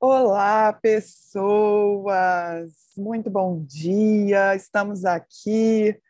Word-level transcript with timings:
Olá, 0.00 0.72
pessoas! 0.74 2.12
Muito 2.96 3.28
bom 3.28 3.64
dia! 3.64 4.54
Estamos 4.54 5.04
aqui. 5.04 6.00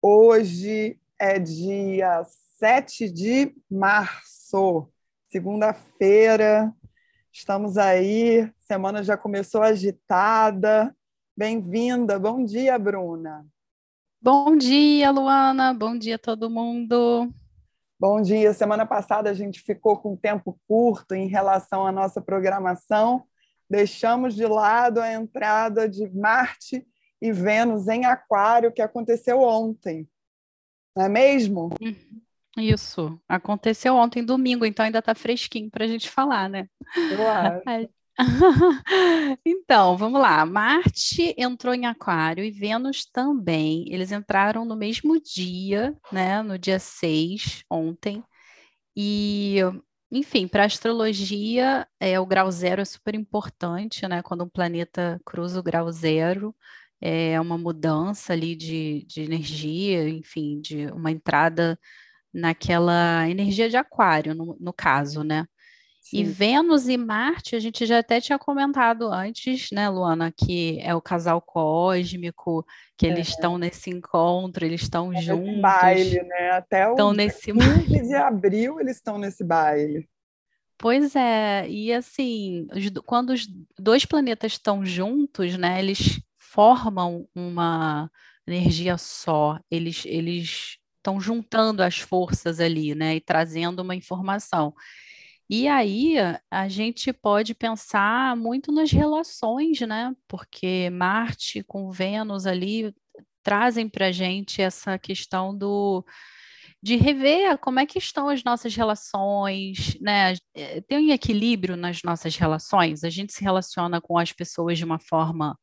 Hoje 0.00 0.96
é 1.18 1.40
dia 1.40 2.22
7 2.60 3.10
de 3.10 3.52
março, 3.68 4.88
segunda-feira. 5.28 6.72
Estamos 7.32 7.76
aí, 7.76 8.48
semana 8.60 9.02
já 9.02 9.16
começou 9.16 9.60
agitada. 9.60 10.94
Bem-vinda. 11.36 12.20
Bom 12.20 12.44
dia, 12.44 12.78
Bruna. 12.78 13.44
Bom 14.20 14.56
dia, 14.56 15.10
Luana. 15.10 15.74
Bom 15.74 15.98
dia, 15.98 16.16
todo 16.16 16.48
mundo. 16.48 17.28
Bom 17.98 18.22
dia. 18.22 18.52
Semana 18.52 18.86
passada 18.86 19.30
a 19.30 19.34
gente 19.34 19.60
ficou 19.60 19.96
com 19.96 20.14
tempo 20.14 20.56
curto 20.68 21.12
em 21.12 21.26
relação 21.26 21.84
à 21.84 21.90
nossa 21.90 22.20
programação, 22.20 23.24
deixamos 23.72 24.34
de 24.34 24.44
lado 24.44 25.00
a 25.00 25.10
entrada 25.10 25.88
de 25.88 26.06
Marte 26.10 26.86
e 27.22 27.32
Vênus 27.32 27.88
em 27.88 28.04
Aquário, 28.04 28.70
que 28.70 28.82
aconteceu 28.82 29.40
ontem. 29.40 30.06
Não 30.94 31.06
é 31.06 31.08
mesmo? 31.08 31.70
Uhum. 31.80 32.20
Isso. 32.58 33.18
Aconteceu 33.26 33.94
ontem, 33.94 34.22
domingo, 34.22 34.66
então 34.66 34.84
ainda 34.84 34.98
está 34.98 35.14
fresquinho 35.14 35.70
para 35.70 35.86
a 35.86 35.88
gente 35.88 36.10
falar, 36.10 36.50
né? 36.50 36.68
Acho. 36.94 37.88
Então, 39.42 39.96
vamos 39.96 40.20
lá. 40.20 40.44
Marte 40.44 41.34
entrou 41.38 41.72
em 41.72 41.86
Aquário 41.86 42.44
e 42.44 42.50
Vênus 42.50 43.06
também. 43.06 43.86
Eles 43.88 44.12
entraram 44.12 44.66
no 44.66 44.76
mesmo 44.76 45.18
dia, 45.18 45.96
né? 46.12 46.42
No 46.42 46.58
dia 46.58 46.78
6, 46.78 47.64
ontem. 47.70 48.22
E 48.94 49.60
enfim, 50.12 50.46
para 50.48 50.66
astrologia, 50.66 51.88
é, 52.00 52.20
o 52.20 52.26
grau 52.26 52.50
zero 52.52 52.82
é 52.82 52.84
super 52.84 53.14
importante, 53.14 54.06
né? 54.08 54.22
Quando 54.22 54.44
um 54.44 54.48
planeta 54.50 55.20
cruza 55.24 55.58
o 55.60 55.62
grau 55.62 55.90
zero, 55.90 56.54
é 57.00 57.40
uma 57.40 57.58
mudança 57.58 58.34
ali 58.34 58.54
de, 58.56 59.04
de 59.08 59.22
energia, 59.22 60.08
enfim, 60.08 60.60
de 60.60 60.86
uma 60.88 61.10
entrada 61.10 61.78
naquela 62.34 63.28
energia 63.30 63.70
de 63.70 63.76
aquário, 63.76 64.34
no, 64.34 64.56
no 64.60 64.72
caso, 64.74 65.24
né? 65.24 65.46
Sim. 66.02 66.18
E 66.18 66.24
Vênus 66.24 66.88
e 66.88 66.96
Marte, 66.96 67.54
a 67.54 67.60
gente 67.60 67.86
já 67.86 68.00
até 68.00 68.20
tinha 68.20 68.36
comentado 68.36 69.06
antes, 69.10 69.70
né, 69.70 69.88
Luana, 69.88 70.32
que 70.32 70.80
é 70.80 70.92
o 70.94 71.00
casal 71.00 71.40
cósmico, 71.40 72.66
que 72.98 73.06
eles 73.06 73.28
é. 73.28 73.30
estão 73.30 73.56
nesse 73.56 73.88
encontro, 73.88 74.64
eles 74.64 74.82
estão 74.82 75.12
é 75.12 75.22
juntos. 75.22 75.60
baile, 75.60 76.22
né? 76.24 76.50
Até 76.50 76.88
o 76.88 76.90
estão 76.90 77.12
nesse 77.12 77.52
15 77.52 78.08
de 78.08 78.14
abril 78.14 78.80
eles 78.80 78.96
estão 78.96 79.16
nesse 79.16 79.44
baile. 79.44 80.08
Pois 80.76 81.14
é, 81.14 81.68
e 81.68 81.92
assim, 81.92 82.66
quando 83.06 83.30
os 83.30 83.46
dois 83.78 84.04
planetas 84.04 84.52
estão 84.52 84.84
juntos, 84.84 85.56
né, 85.56 85.78
eles 85.78 86.20
formam 86.36 87.28
uma 87.32 88.10
energia 88.44 88.98
só, 88.98 89.60
eles 89.70 90.02
eles 90.04 90.78
estão 90.96 91.20
juntando 91.20 91.80
as 91.80 91.98
forças 91.98 92.58
ali, 92.58 92.92
né, 92.96 93.14
e 93.14 93.20
trazendo 93.20 93.82
uma 93.82 93.94
informação. 93.94 94.74
E 95.54 95.68
aí 95.68 96.14
a 96.50 96.66
gente 96.66 97.12
pode 97.12 97.54
pensar 97.54 98.34
muito 98.34 98.72
nas 98.72 98.90
relações, 98.90 99.78
né? 99.82 100.16
Porque 100.26 100.88
Marte 100.88 101.62
com 101.62 101.90
Vênus 101.90 102.46
ali 102.46 102.94
trazem 103.42 103.86
para 103.86 104.06
a 104.06 104.12
gente 104.12 104.62
essa 104.62 104.98
questão 104.98 105.54
do 105.54 106.02
de 106.82 106.96
rever 106.96 107.58
como 107.58 107.78
é 107.80 107.84
que 107.84 107.98
estão 107.98 108.30
as 108.30 108.42
nossas 108.42 108.74
relações, 108.74 109.94
né? 110.00 110.32
Eh, 110.54 110.80
tem 110.88 111.10
um 111.10 111.12
equilíbrio 111.12 111.76
nas 111.76 112.02
nossas 112.02 112.34
relações. 112.34 113.04
A 113.04 113.10
gente 113.10 113.34
se 113.34 113.44
relaciona 113.44 114.00
com 114.00 114.16
as 114.16 114.32
pessoas 114.32 114.78
de 114.78 114.86
uma 114.86 114.98
forma 114.98 115.54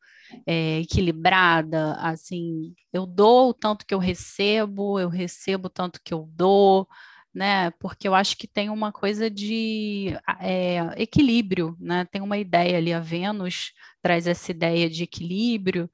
é, 0.45 0.81
equilibrada, 0.81 1.93
assim, 1.95 2.75
eu 2.93 3.07
dou 3.07 3.49
o 3.49 3.53
tanto 3.55 3.87
que 3.87 3.93
eu 3.95 3.99
recebo, 3.99 4.99
eu 4.99 5.09
recebo 5.09 5.65
o 5.67 5.71
tanto 5.71 5.99
que 6.05 6.13
eu 6.13 6.29
dou 6.31 6.87
né? 7.33 7.71
Porque 7.79 8.07
eu 8.07 8.15
acho 8.15 8.37
que 8.37 8.47
tem 8.47 8.69
uma 8.69 8.91
coisa 8.91 9.29
de 9.29 10.13
é, 10.39 10.79
equilíbrio, 11.01 11.75
né? 11.79 12.05
Tem 12.05 12.21
uma 12.21 12.37
ideia 12.37 12.77
ali, 12.77 12.93
a 12.93 12.99
Vênus 12.99 13.73
traz 14.01 14.27
essa 14.27 14.51
ideia 14.51 14.89
de 14.89 15.03
equilíbrio. 15.03 15.89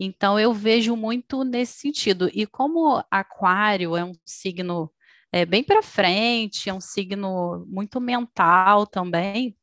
Então 0.00 0.38
eu 0.38 0.52
vejo 0.54 0.96
muito 0.96 1.44
nesse 1.44 1.78
sentido. 1.80 2.30
E 2.32 2.46
como 2.46 3.02
Aquário 3.10 3.96
é 3.96 4.04
um 4.04 4.12
signo 4.24 4.90
é, 5.32 5.44
bem 5.46 5.62
para 5.64 5.82
frente, 5.82 6.70
é 6.70 6.74
um 6.74 6.80
signo 6.80 7.66
muito 7.68 8.00
mental 8.00 8.86
também, 8.86 9.56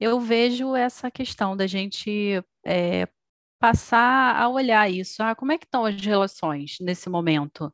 eu 0.00 0.20
vejo 0.20 0.74
essa 0.74 1.10
questão 1.10 1.56
da 1.56 1.66
gente 1.66 2.42
é, 2.66 3.08
passar 3.60 4.36
a 4.36 4.48
olhar 4.48 4.90
isso. 4.90 5.22
Ah, 5.22 5.34
como 5.34 5.52
é 5.52 5.58
que 5.58 5.64
estão 5.64 5.84
as 5.84 6.00
relações 6.00 6.76
nesse 6.80 7.08
momento? 7.08 7.72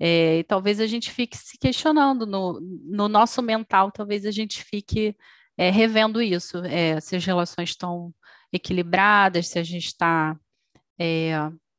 É, 0.00 0.38
e 0.38 0.44
talvez 0.44 0.80
a 0.80 0.86
gente 0.86 1.10
fique 1.10 1.36
se 1.36 1.56
questionando 1.58 2.26
no, 2.26 2.60
no 2.60 3.08
nosso 3.08 3.40
mental, 3.40 3.92
talvez 3.92 4.26
a 4.26 4.30
gente 4.30 4.62
fique 4.64 5.16
é, 5.56 5.70
revendo 5.70 6.20
isso, 6.20 6.58
é, 6.64 7.00
se 7.00 7.16
as 7.16 7.24
relações 7.24 7.70
estão 7.70 8.12
equilibradas, 8.52 9.48
se 9.48 9.58
a 9.58 9.62
gente 9.62 9.86
está 9.86 10.36
é, 10.98 11.32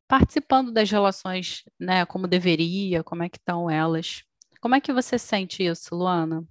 participando 0.08 0.72
das 0.72 0.90
relações 0.90 1.64
né, 1.78 2.04
como 2.06 2.26
deveria, 2.26 3.02
como 3.02 3.22
é 3.22 3.28
que 3.28 3.38
estão 3.38 3.70
elas. 3.70 4.24
Como 4.60 4.74
é 4.74 4.80
que 4.80 4.92
você 4.92 5.18
sente 5.18 5.64
isso, 5.64 5.94
Luana? 5.94 6.44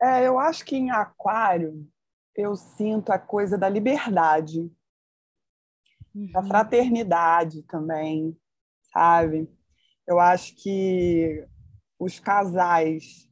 É, 0.00 0.26
eu 0.26 0.38
acho 0.38 0.64
que 0.64 0.76
em 0.76 0.90
aquário 0.90 1.86
eu 2.34 2.54
sinto 2.54 3.10
a 3.10 3.18
coisa 3.18 3.58
da 3.58 3.68
liberdade, 3.68 4.70
uhum. 6.14 6.30
da 6.30 6.42
fraternidade 6.42 7.62
também, 7.64 8.36
sabe? 8.92 9.50
Eu 10.08 10.18
acho 10.18 10.56
que 10.56 11.46
os 11.98 12.18
casais 12.18 13.28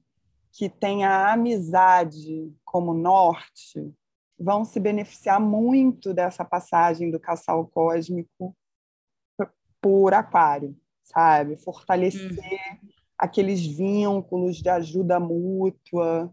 que 0.52 0.68
têm 0.68 1.06
a 1.06 1.32
amizade 1.32 2.54
como 2.66 2.92
norte 2.92 3.94
vão 4.38 4.62
se 4.62 4.78
beneficiar 4.78 5.40
muito 5.40 6.12
dessa 6.12 6.44
passagem 6.44 7.10
do 7.10 7.18
casal 7.18 7.66
cósmico 7.68 8.54
por 9.80 10.12
aquário, 10.12 10.76
sabe? 11.02 11.56
Fortalecer 11.56 12.30
uhum. 12.30 12.88
aqueles 13.16 13.64
vínculos 13.64 14.58
de 14.58 14.68
ajuda 14.68 15.18
mútua, 15.18 16.30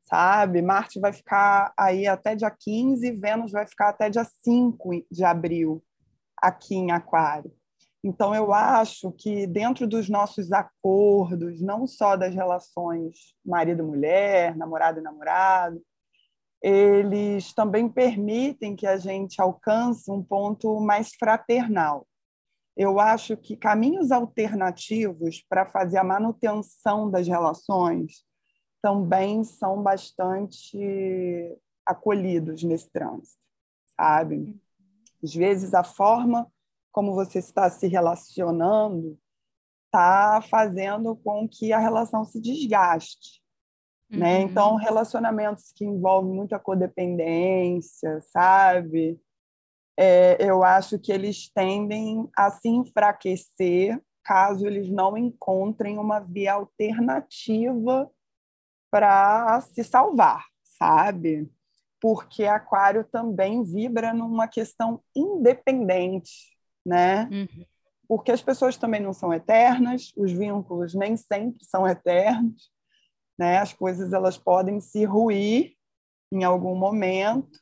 sabe? 0.00 0.62
Marte 0.62 0.98
vai 0.98 1.12
ficar 1.12 1.74
aí 1.76 2.06
até 2.06 2.34
dia 2.34 2.50
15, 2.50 3.10
Vênus 3.12 3.52
vai 3.52 3.66
ficar 3.66 3.90
até 3.90 4.08
dia 4.08 4.24
5 4.24 5.04
de 5.10 5.24
abril 5.24 5.84
aqui 6.38 6.74
em 6.74 6.90
Aquário. 6.90 7.54
Então, 8.06 8.34
eu 8.34 8.52
acho 8.52 9.10
que 9.12 9.46
dentro 9.46 9.86
dos 9.86 10.10
nossos 10.10 10.52
acordos, 10.52 11.62
não 11.62 11.86
só 11.86 12.16
das 12.16 12.34
relações 12.34 13.34
marido-mulher, 13.42 14.54
namorado 14.58 15.00
e 15.00 15.02
namorado, 15.02 15.82
eles 16.62 17.54
também 17.54 17.88
permitem 17.88 18.76
que 18.76 18.86
a 18.86 18.98
gente 18.98 19.40
alcance 19.40 20.10
um 20.10 20.22
ponto 20.22 20.78
mais 20.80 21.14
fraternal. 21.18 22.06
Eu 22.76 23.00
acho 23.00 23.38
que 23.38 23.56
caminhos 23.56 24.12
alternativos 24.12 25.42
para 25.48 25.64
fazer 25.64 25.96
a 25.96 26.04
manutenção 26.04 27.10
das 27.10 27.26
relações 27.26 28.22
também 28.82 29.44
são 29.44 29.82
bastante 29.82 31.56
acolhidos 31.86 32.62
nesse 32.62 32.90
trânsito, 32.90 33.40
sabe? 33.98 34.60
Às 35.22 35.34
vezes 35.34 35.72
a 35.72 35.82
forma 35.82 36.46
como 36.94 37.12
você 37.12 37.40
está 37.40 37.68
se 37.68 37.88
relacionando, 37.88 39.18
está 39.86 40.40
fazendo 40.48 41.16
com 41.16 41.48
que 41.48 41.72
a 41.72 41.78
relação 41.78 42.24
se 42.24 42.40
desgaste. 42.40 43.42
Né? 44.08 44.16
Uhum. 44.16 44.20
Né? 44.20 44.40
Então, 44.42 44.76
relacionamentos 44.76 45.72
que 45.74 45.84
envolvem 45.84 46.32
muita 46.32 46.56
codependência, 46.56 48.20
sabe? 48.32 49.20
É, 49.98 50.36
eu 50.38 50.62
acho 50.62 50.96
que 50.96 51.10
eles 51.10 51.50
tendem 51.52 52.28
a 52.36 52.48
se 52.50 52.68
enfraquecer 52.68 54.00
caso 54.22 54.66
eles 54.66 54.88
não 54.88 55.16
encontrem 55.16 55.98
uma 55.98 56.20
via 56.20 56.54
alternativa 56.54 58.08
para 58.90 59.60
se 59.60 59.82
salvar, 59.82 60.46
sabe? 60.62 61.50
Porque 62.00 62.44
Aquário 62.44 63.04
também 63.04 63.64
vibra 63.64 64.14
numa 64.14 64.46
questão 64.46 65.02
independente, 65.14 66.53
né? 66.84 67.28
Uhum. 67.30 67.64
Porque 68.06 68.30
as 68.32 68.42
pessoas 68.42 68.76
também 68.76 69.00
não 69.00 69.12
são 69.12 69.32
eternas, 69.32 70.12
os 70.16 70.30
vínculos 70.30 70.94
nem 70.94 71.16
sempre 71.16 71.64
são 71.64 71.86
eternos, 71.86 72.70
né? 73.38 73.58
As 73.58 73.72
coisas 73.72 74.12
elas 74.12 74.36
podem 74.36 74.80
se 74.80 75.04
ruir 75.04 75.72
em 76.30 76.44
algum 76.44 76.74
momento, 76.74 77.58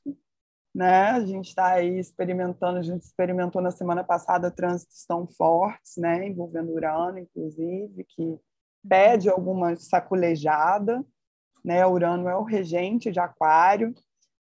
né? 0.75 1.11
A 1.11 1.25
gente 1.25 1.49
está 1.49 1.75
aí 1.75 1.99
experimentando, 1.99 2.79
a 2.79 2.83
gente 2.83 3.03
experimentou 3.03 3.63
na 3.63 3.71
semana 3.71 4.03
passada 4.03 4.51
trânsitos 4.51 5.05
tão 5.07 5.27
fortes, 5.27 5.97
né? 5.97 6.27
Envolvendo 6.27 6.73
Urano, 6.73 7.19
inclusive, 7.19 8.05
que 8.05 8.39
pede 8.89 9.29
alguma 9.29 9.77
saculejada, 9.77 11.05
né? 11.65 11.87
Urano 11.87 12.29
é 12.29 12.37
o 12.37 12.43
regente 12.43 13.13
de 13.13 13.21
Aquário, 13.21 13.95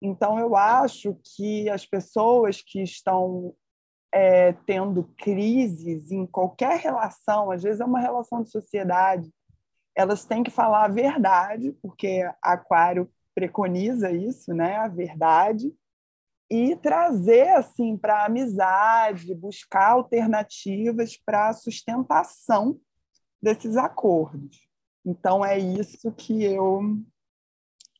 Então, 0.00 0.38
eu 0.38 0.54
acho 0.54 1.18
que 1.24 1.70
as 1.70 1.86
pessoas 1.86 2.60
que 2.60 2.82
estão 2.82 3.54
é, 4.12 4.52
tendo 4.64 5.04
crises 5.18 6.10
em 6.10 6.26
qualquer 6.26 6.78
relação, 6.78 7.50
às 7.50 7.62
vezes 7.62 7.80
é 7.80 7.84
uma 7.84 8.00
relação 8.00 8.42
de 8.42 8.50
sociedade, 8.50 9.32
elas 9.94 10.24
têm 10.24 10.42
que 10.42 10.50
falar 10.50 10.84
a 10.84 10.88
verdade, 10.88 11.72
porque 11.82 12.28
Aquário 12.42 13.10
preconiza 13.34 14.10
isso, 14.10 14.52
né? 14.54 14.76
A 14.76 14.88
verdade 14.88 15.72
e 16.50 16.76
trazer 16.76 17.48
assim 17.50 17.96
para 17.96 18.22
a 18.22 18.26
amizade, 18.26 19.34
buscar 19.34 19.90
alternativas 19.90 21.16
para 21.16 21.48
a 21.48 21.52
sustentação 21.52 22.80
desses 23.42 23.76
acordos. 23.76 24.66
Então 25.04 25.44
é 25.44 25.58
isso 25.58 26.12
que 26.12 26.44
eu 26.44 26.80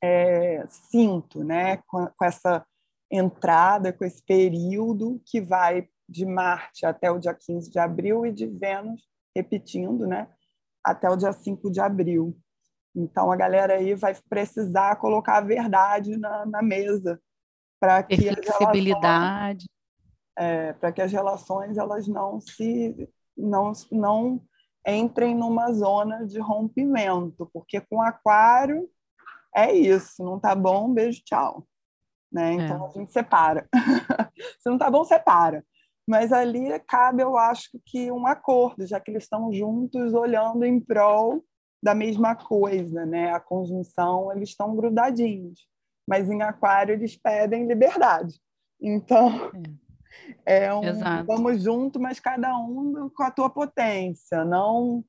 é, 0.02 0.64
sinto, 0.68 1.42
né, 1.42 1.78
com, 1.88 2.06
com 2.06 2.24
essa 2.24 2.64
entrada, 3.10 3.92
com 3.92 4.04
esse 4.04 4.22
período 4.22 5.20
que 5.24 5.40
vai 5.40 5.88
de 6.08 6.24
Marte 6.24 6.86
até 6.86 7.10
o 7.10 7.18
dia 7.18 7.34
15 7.34 7.70
de 7.70 7.78
abril 7.78 8.24
e 8.26 8.32
de 8.32 8.46
Vênus, 8.46 9.02
repetindo, 9.34 10.06
né, 10.06 10.28
até 10.84 11.08
o 11.10 11.16
dia 11.16 11.32
5 11.32 11.70
de 11.70 11.80
abril. 11.80 12.36
Então, 12.94 13.30
a 13.30 13.36
galera 13.36 13.74
aí 13.74 13.94
vai 13.94 14.16
precisar 14.28 14.96
colocar 14.96 15.36
a 15.36 15.42
verdade 15.42 16.16
na, 16.16 16.46
na 16.46 16.62
mesa 16.62 17.20
para 17.78 18.02
que 18.02 18.16
flexibilidade 18.16 19.66
é, 20.36 20.72
para 20.74 20.92
que 20.92 21.00
as 21.00 21.10
relações 21.10 21.78
elas 21.78 22.06
não 22.06 22.40
se 22.40 23.08
não 23.36 23.72
não 23.90 24.42
entrem 24.86 25.34
numa 25.34 25.72
zona 25.72 26.26
de 26.26 26.38
rompimento 26.38 27.48
porque 27.52 27.80
com 27.80 28.00
aquário 28.00 28.88
é 29.54 29.72
isso 29.72 30.22
não 30.22 30.38
tá 30.38 30.54
bom 30.54 30.92
beijo 30.92 31.22
tchau 31.24 31.66
né 32.30 32.52
então 32.52 32.84
é. 32.84 32.88
a 32.88 32.90
gente 32.92 33.12
separa 33.12 33.68
se 34.60 34.68
não 34.68 34.78
tá 34.78 34.90
bom 34.90 35.04
separa 35.04 35.64
mas 36.06 36.32
ali 36.32 36.78
cabe 36.80 37.22
eu 37.22 37.36
acho 37.36 37.80
que 37.84 38.10
um 38.10 38.26
acordo 38.26 38.86
já 38.86 39.00
que 39.00 39.10
eles 39.10 39.24
estão 39.24 39.52
juntos 39.52 40.14
olhando 40.14 40.64
em 40.64 40.80
prol 40.80 41.44
da 41.82 41.94
mesma 41.94 42.34
coisa 42.34 43.04
né 43.04 43.32
a 43.32 43.40
conjunção 43.40 44.32
eles 44.32 44.50
estão 44.50 44.74
grudadinhos 44.76 45.66
mas 46.06 46.30
em 46.30 46.42
Aquário 46.42 46.94
eles 46.94 47.16
pedem 47.16 47.66
liberdade. 47.66 48.38
Então, 48.80 49.50
é, 50.44 50.64
é 50.64 50.74
um 50.74 50.84
Exato. 50.84 51.26
vamos 51.26 51.62
junto, 51.62 51.98
mas 51.98 52.20
cada 52.20 52.56
um 52.56 53.10
com 53.10 53.22
a 53.22 53.30
tua 53.30 53.50
potência, 53.50 54.44
não 54.44 55.04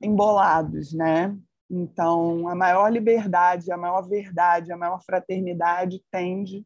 embolados, 0.00 0.92
né? 0.92 1.36
Então, 1.68 2.46
a 2.48 2.54
maior 2.54 2.88
liberdade, 2.92 3.72
a 3.72 3.76
maior 3.76 4.02
verdade, 4.02 4.70
a 4.70 4.76
maior 4.76 5.02
fraternidade 5.02 6.00
tende 6.12 6.64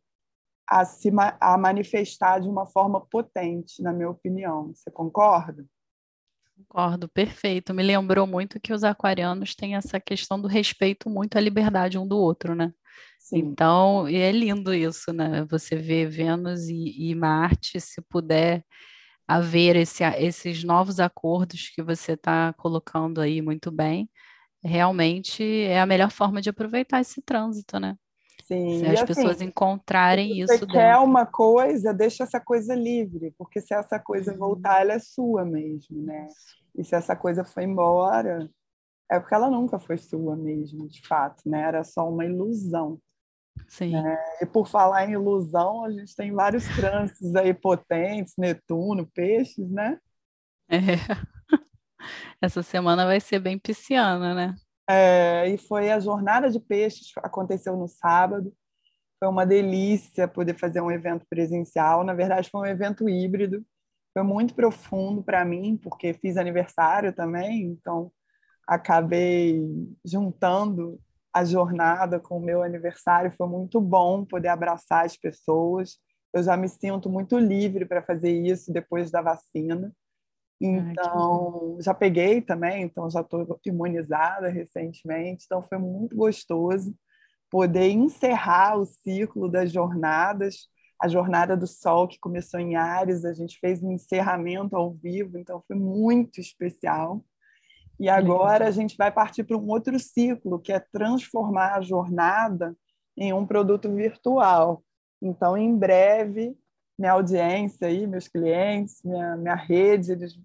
a 0.71 0.85
se 0.85 1.11
a 1.41 1.59
manifestar 1.59 2.39
de 2.39 2.49
uma 2.49 2.65
forma 2.65 3.01
potente, 3.01 3.83
na 3.83 3.93
minha 3.93 4.09
opinião. 4.09 4.73
Você 4.73 4.89
concorda? 4.89 5.67
Concordo, 6.57 7.09
perfeito. 7.09 7.75
Me 7.75 7.83
lembrou 7.83 8.25
muito 8.27 8.61
que 8.61 8.73
os 8.73 8.85
aquarianos 8.85 9.55
têm 9.57 9.75
essa 9.75 9.99
questão 9.99 10.41
do 10.41 10.47
respeito 10.47 11.11
muito 11.11 11.37
à 11.37 11.41
liberdade 11.41 11.99
um 11.99 12.07
do 12.07 12.17
outro, 12.17 12.55
né? 12.55 12.73
Sim. 13.19 13.39
Então, 13.39 14.07
é 14.07 14.31
lindo 14.31 14.73
isso, 14.73 15.13
né? 15.13 15.45
Você 15.51 15.75
vê 15.75 16.07
Vênus 16.07 16.69
e, 16.69 17.11
e 17.11 17.15
Marte, 17.17 17.81
se 17.81 18.01
puder 18.03 18.65
haver 19.27 19.75
esse, 19.77 20.05
esses 20.05 20.63
novos 20.63 21.01
acordos 21.01 21.69
que 21.71 21.83
você 21.83 22.13
está 22.13 22.53
colocando 22.53 23.21
aí 23.21 23.43
muito 23.43 23.71
bem, 23.71 24.09
realmente 24.63 25.43
é 25.43 25.81
a 25.81 25.87
melhor 25.87 26.11
forma 26.11 26.41
de 26.41 26.51
aproveitar 26.51 27.01
esse 27.01 27.23
trânsito, 27.23 27.81
né? 27.81 27.97
Se 28.79 28.87
as 28.87 28.95
assim, 28.95 29.07
pessoas 29.07 29.41
encontrarem 29.41 30.33
se 30.33 30.41
isso. 30.41 30.59
Você 30.59 30.67
quer 30.67 30.93
dentro. 30.93 31.05
uma 31.05 31.25
coisa, 31.25 31.95
deixa 31.95 32.25
essa 32.25 32.41
coisa 32.41 32.75
livre, 32.75 33.33
porque 33.39 33.61
se 33.61 33.73
essa 33.73 33.99
coisa 33.99 34.33
uhum. 34.33 34.39
voltar, 34.39 34.81
ela 34.81 34.95
é 34.95 34.99
sua 34.99 35.45
mesmo, 35.45 36.03
né? 36.03 36.27
E 36.77 36.85
se 36.85 36.95
essa 36.95 37.15
coisa 37.15 37.45
for 37.45 37.63
embora, 37.63 38.51
é 39.11 39.21
porque 39.21 39.35
ela 39.35 39.51
nunca 39.51 39.79
foi 39.79 39.99
sua 39.99 40.37
mesmo, 40.37 40.89
de 40.89 41.07
fato, 41.07 41.49
né? 41.49 41.61
Era 41.61 41.85
só 41.85 42.09
uma 42.09 42.25
ilusão. 42.25 43.01
Sim. 43.69 43.93
Né? 43.93 44.19
E 44.41 44.47
por 44.47 44.67
falar 44.67 45.09
em 45.09 45.13
ilusão, 45.13 45.85
a 45.85 45.91
gente 45.91 46.15
tem 46.17 46.33
vários 46.33 46.65
trânsitos 46.75 47.35
aí 47.37 47.55
potentes, 47.55 48.35
Netuno, 48.37 49.07
peixes, 49.13 49.71
né? 49.71 49.99
É. 50.69 50.79
Essa 52.41 52.63
semana 52.63 53.05
vai 53.05 53.21
ser 53.21 53.39
bem 53.39 53.59
pisciana, 53.59 54.35
né? 54.35 54.57
É, 54.93 55.49
e 55.49 55.57
foi 55.57 55.89
a 55.93 56.01
jornada 56.01 56.51
de 56.51 56.59
peixes, 56.59 57.13
aconteceu 57.19 57.77
no 57.77 57.87
sábado. 57.87 58.53
Foi 59.21 59.29
uma 59.29 59.47
delícia 59.47 60.27
poder 60.27 60.59
fazer 60.59 60.81
um 60.81 60.91
evento 60.91 61.25
presencial. 61.31 62.03
Na 62.03 62.13
verdade, 62.13 62.51
foi 62.51 62.63
um 62.63 62.67
evento 62.67 63.09
híbrido. 63.09 63.65
Foi 64.13 64.25
muito 64.25 64.53
profundo 64.53 65.23
para 65.23 65.45
mim, 65.45 65.77
porque 65.77 66.13
fiz 66.15 66.37
aniversário 66.37 67.13
também, 67.13 67.63
então 67.67 68.11
acabei 68.67 69.63
juntando 70.05 71.01
a 71.33 71.45
jornada 71.45 72.19
com 72.19 72.39
o 72.39 72.43
meu 72.43 72.61
aniversário. 72.61 73.33
Foi 73.37 73.47
muito 73.47 73.81
bom 73.81 74.25
poder 74.25 74.49
abraçar 74.49 75.05
as 75.05 75.17
pessoas. 75.17 75.99
Eu 76.35 76.43
já 76.43 76.57
me 76.57 76.69
sinto 76.69 77.09
muito 77.09 77.39
livre 77.39 77.87
para 77.87 78.03
fazer 78.03 78.33
isso 78.33 78.73
depois 78.73 79.09
da 79.13 79.23
vacina. 79.23 79.93
Então, 80.61 81.79
já 81.81 81.95
peguei 81.95 82.43
também, 82.43 82.83
então 82.83 83.09
já 83.09 83.23
estou 83.23 83.59
imunizada 83.65 84.49
recentemente. 84.49 85.45
Então, 85.47 85.63
foi 85.63 85.79
muito 85.79 86.15
gostoso 86.15 86.95
poder 87.51 87.91
encerrar 87.91 88.79
o 88.79 88.85
ciclo 88.85 89.49
das 89.49 89.73
jornadas. 89.73 90.69
A 91.01 91.09
jornada 91.09 91.57
do 91.57 91.67
Sol, 91.67 92.07
que 92.07 92.19
começou 92.19 92.61
em 92.61 92.77
Ares, 92.77 93.25
a 93.25 93.33
gente 93.33 93.59
fez 93.59 93.83
um 93.83 93.91
encerramento 93.91 94.77
ao 94.77 94.93
vivo, 94.93 95.39
então 95.39 95.63
foi 95.67 95.77
muito 95.77 96.41
especial. 96.41 97.25
E 97.99 98.09
agora 98.09 98.67
a 98.67 98.71
gente 98.71 98.97
vai 98.97 99.11
partir 99.11 99.45
para 99.45 99.57
um 99.57 99.69
outro 99.69 99.99
ciclo, 99.99 100.59
que 100.59 100.73
é 100.73 100.79
transformar 100.79 101.77
a 101.77 101.81
jornada 101.81 102.77
em 103.17 103.33
um 103.33 103.47
produto 103.47 103.95
virtual. 103.95 104.83
Então, 105.21 105.57
em 105.57 105.77
breve, 105.77 106.57
minha 106.99 107.13
audiência 107.13 107.89
aí, 107.89 108.07
meus 108.07 108.29
clientes, 108.29 109.03
minha, 109.03 109.37
minha 109.37 109.55
rede, 109.55 110.13
eles, 110.13 110.39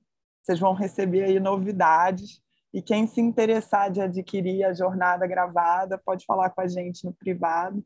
vocês 0.45 0.59
vão 0.59 0.73
receber 0.73 1.23
aí 1.23 1.39
novidades. 1.39 2.39
E 2.71 2.81
quem 2.81 3.07
se 3.07 3.19
interessar 3.19 3.89
de 3.89 3.99
adquirir 3.99 4.63
a 4.63 4.73
jornada 4.73 5.25
gravada, 5.25 5.97
pode 5.97 6.23
falar 6.25 6.51
com 6.51 6.61
a 6.61 6.67
gente 6.67 7.03
no 7.03 7.13
privado, 7.13 7.83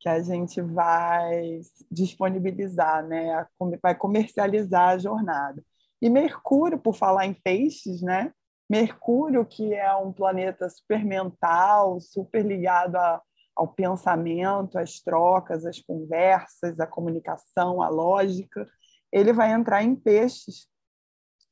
que 0.00 0.08
a 0.08 0.20
gente 0.20 0.60
vai 0.60 1.60
disponibilizar, 1.90 3.06
né? 3.06 3.46
vai 3.80 3.94
comercializar 3.94 4.90
a 4.90 4.98
jornada. 4.98 5.62
E 6.02 6.10
Mercúrio, 6.10 6.78
por 6.78 6.94
falar 6.94 7.26
em 7.26 7.34
peixes, 7.34 8.02
né? 8.02 8.32
Mercúrio, 8.68 9.46
que 9.46 9.72
é 9.72 9.94
um 9.94 10.12
planeta 10.12 10.68
super 10.68 11.04
mental, 11.04 12.00
super 12.00 12.44
ligado 12.44 12.96
a, 12.96 13.22
ao 13.54 13.68
pensamento, 13.68 14.76
às 14.76 15.00
trocas, 15.00 15.64
às 15.64 15.80
conversas, 15.80 16.80
à 16.80 16.86
comunicação, 16.86 17.80
à 17.80 17.88
lógica, 17.88 18.66
ele 19.12 19.32
vai 19.32 19.52
entrar 19.52 19.84
em 19.84 19.94
peixes 19.94 20.66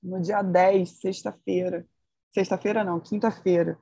no 0.04 0.20
dia 0.20 0.42
10, 0.42 1.00
sexta-feira. 1.00 1.86
Sexta-feira 2.32 2.84
não, 2.84 3.00
quinta-feira, 3.00 3.78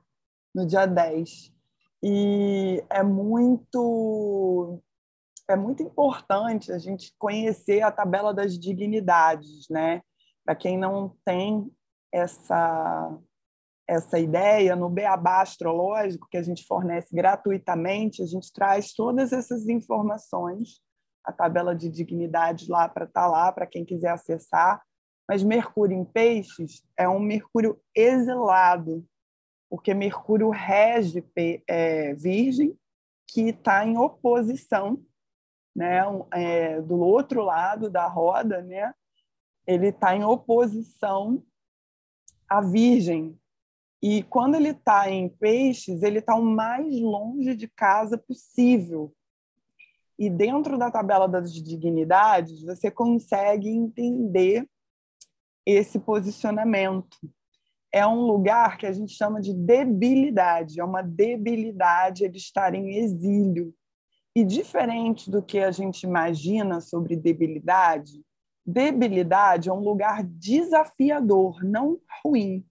no 0.55 0.65
dia 0.65 0.85
10. 0.85 1.53
E 2.01 2.83
é 2.89 3.03
muito 3.03 4.81
é 5.49 5.57
muito 5.57 5.83
importante 5.83 6.71
a 6.71 6.77
gente 6.77 7.13
conhecer 7.19 7.81
a 7.81 7.91
tabela 7.91 8.33
das 8.33 8.57
dignidades, 8.57 9.67
né? 9.69 10.01
Para 10.45 10.55
quem 10.55 10.77
não 10.77 11.15
tem 11.25 11.69
essa 12.11 13.19
essa 13.85 14.17
ideia 14.17 14.77
no 14.77 14.89
Beabá 14.89 15.41
Astrológico, 15.41 16.27
que 16.31 16.37
a 16.37 16.41
gente 16.41 16.65
fornece 16.65 17.13
gratuitamente, 17.13 18.23
a 18.23 18.25
gente 18.25 18.51
traz 18.53 18.93
todas 18.93 19.33
essas 19.33 19.67
informações, 19.67 20.81
a 21.23 21.33
tabela 21.33 21.75
de 21.75 21.89
dignidades 21.89 22.69
lá 22.69 22.87
para 22.87 23.05
estar 23.05 23.23
tá 23.23 23.27
lá, 23.27 23.51
para 23.51 23.67
quem 23.67 23.83
quiser 23.83 24.11
acessar. 24.11 24.81
Mas 25.27 25.43
Mercúrio 25.43 25.97
em 25.97 26.05
Peixes 26.05 26.83
é 26.97 27.07
um 27.07 27.19
Mercúrio 27.19 27.79
exilado, 27.95 29.05
porque 29.69 29.93
Mercúrio 29.93 30.49
rege 30.49 31.23
é, 31.67 32.13
Virgem, 32.13 32.77
que 33.27 33.49
está 33.49 33.85
em 33.85 33.97
oposição, 33.97 35.01
né, 35.75 36.01
é, 36.31 36.81
do 36.81 36.99
outro 36.99 37.41
lado 37.41 37.89
da 37.89 38.07
roda, 38.07 38.61
né, 38.61 38.93
ele 39.65 39.87
está 39.87 40.15
em 40.15 40.23
oposição 40.23 41.43
a 42.47 42.61
Virgem. 42.61 43.39
E 44.01 44.21
quando 44.23 44.55
ele 44.55 44.69
está 44.69 45.09
em 45.09 45.29
peixes, 45.29 46.03
ele 46.03 46.19
está 46.19 46.35
o 46.35 46.43
mais 46.43 46.99
longe 46.99 47.55
de 47.55 47.67
casa 47.69 48.17
possível. 48.17 49.15
E 50.19 50.29
dentro 50.29 50.77
da 50.77 50.91
tabela 50.91 51.27
das 51.27 51.53
dignidades, 51.53 52.61
você 52.61 52.91
consegue 52.91 53.69
entender 53.69 54.69
esse 55.65 55.99
posicionamento. 55.99 57.17
É 57.91 58.05
um 58.07 58.21
lugar 58.21 58.77
que 58.77 58.85
a 58.85 58.91
gente 58.91 59.13
chama 59.13 59.39
de 59.39 59.53
debilidade, 59.53 60.79
é 60.79 60.83
uma 60.83 61.01
debilidade 61.01 62.23
ele 62.23 62.37
estar 62.37 62.73
em 62.73 62.97
exílio. 62.97 63.73
E 64.35 64.43
diferente 64.43 65.29
do 65.29 65.43
que 65.43 65.59
a 65.59 65.69
gente 65.69 66.03
imagina 66.03 66.81
sobre 66.81 67.15
debilidade, 67.15 68.23
debilidade 68.65 69.69
é 69.69 69.73
um 69.73 69.79
lugar 69.79 70.23
desafiador, 70.23 71.63
não 71.63 71.99
ruim. 72.23 72.65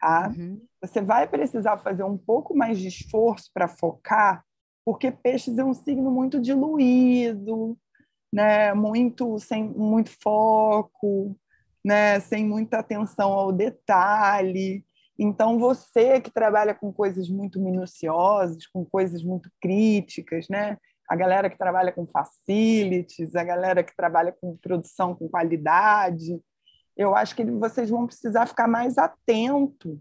Tá? 0.00 0.28
Uhum. 0.28 0.60
Você 0.80 1.00
vai 1.00 1.26
precisar 1.26 1.78
fazer 1.78 2.04
um 2.04 2.16
pouco 2.16 2.54
mais 2.54 2.78
de 2.78 2.86
esforço 2.86 3.50
para 3.52 3.66
focar, 3.66 4.44
porque 4.84 5.10
peixes 5.10 5.58
é 5.58 5.64
um 5.64 5.74
signo 5.74 6.12
muito 6.12 6.40
diluído, 6.40 7.76
né? 8.32 8.72
muito 8.72 9.38
sem 9.40 9.64
muito 9.64 10.10
foco, 10.22 11.36
né? 11.84 12.20
sem 12.20 12.46
muita 12.46 12.78
atenção 12.78 13.32
ao 13.32 13.52
detalhe. 13.52 14.84
Então, 15.18 15.58
você 15.58 16.20
que 16.20 16.30
trabalha 16.30 16.74
com 16.74 16.92
coisas 16.92 17.28
muito 17.28 17.60
minuciosas, 17.60 18.66
com 18.66 18.84
coisas 18.84 19.22
muito 19.22 19.50
críticas, 19.60 20.46
né? 20.48 20.76
a 21.08 21.16
galera 21.16 21.48
que 21.48 21.56
trabalha 21.56 21.90
com 21.90 22.06
facilities, 22.06 23.34
a 23.34 23.42
galera 23.42 23.82
que 23.82 23.96
trabalha 23.96 24.30
com 24.30 24.56
produção 24.58 25.14
com 25.14 25.26
qualidade, 25.28 26.38
eu 26.94 27.14
acho 27.14 27.34
que 27.34 27.44
vocês 27.44 27.88
vão 27.88 28.06
precisar 28.06 28.46
ficar 28.46 28.68
mais 28.68 28.98
atento 28.98 29.98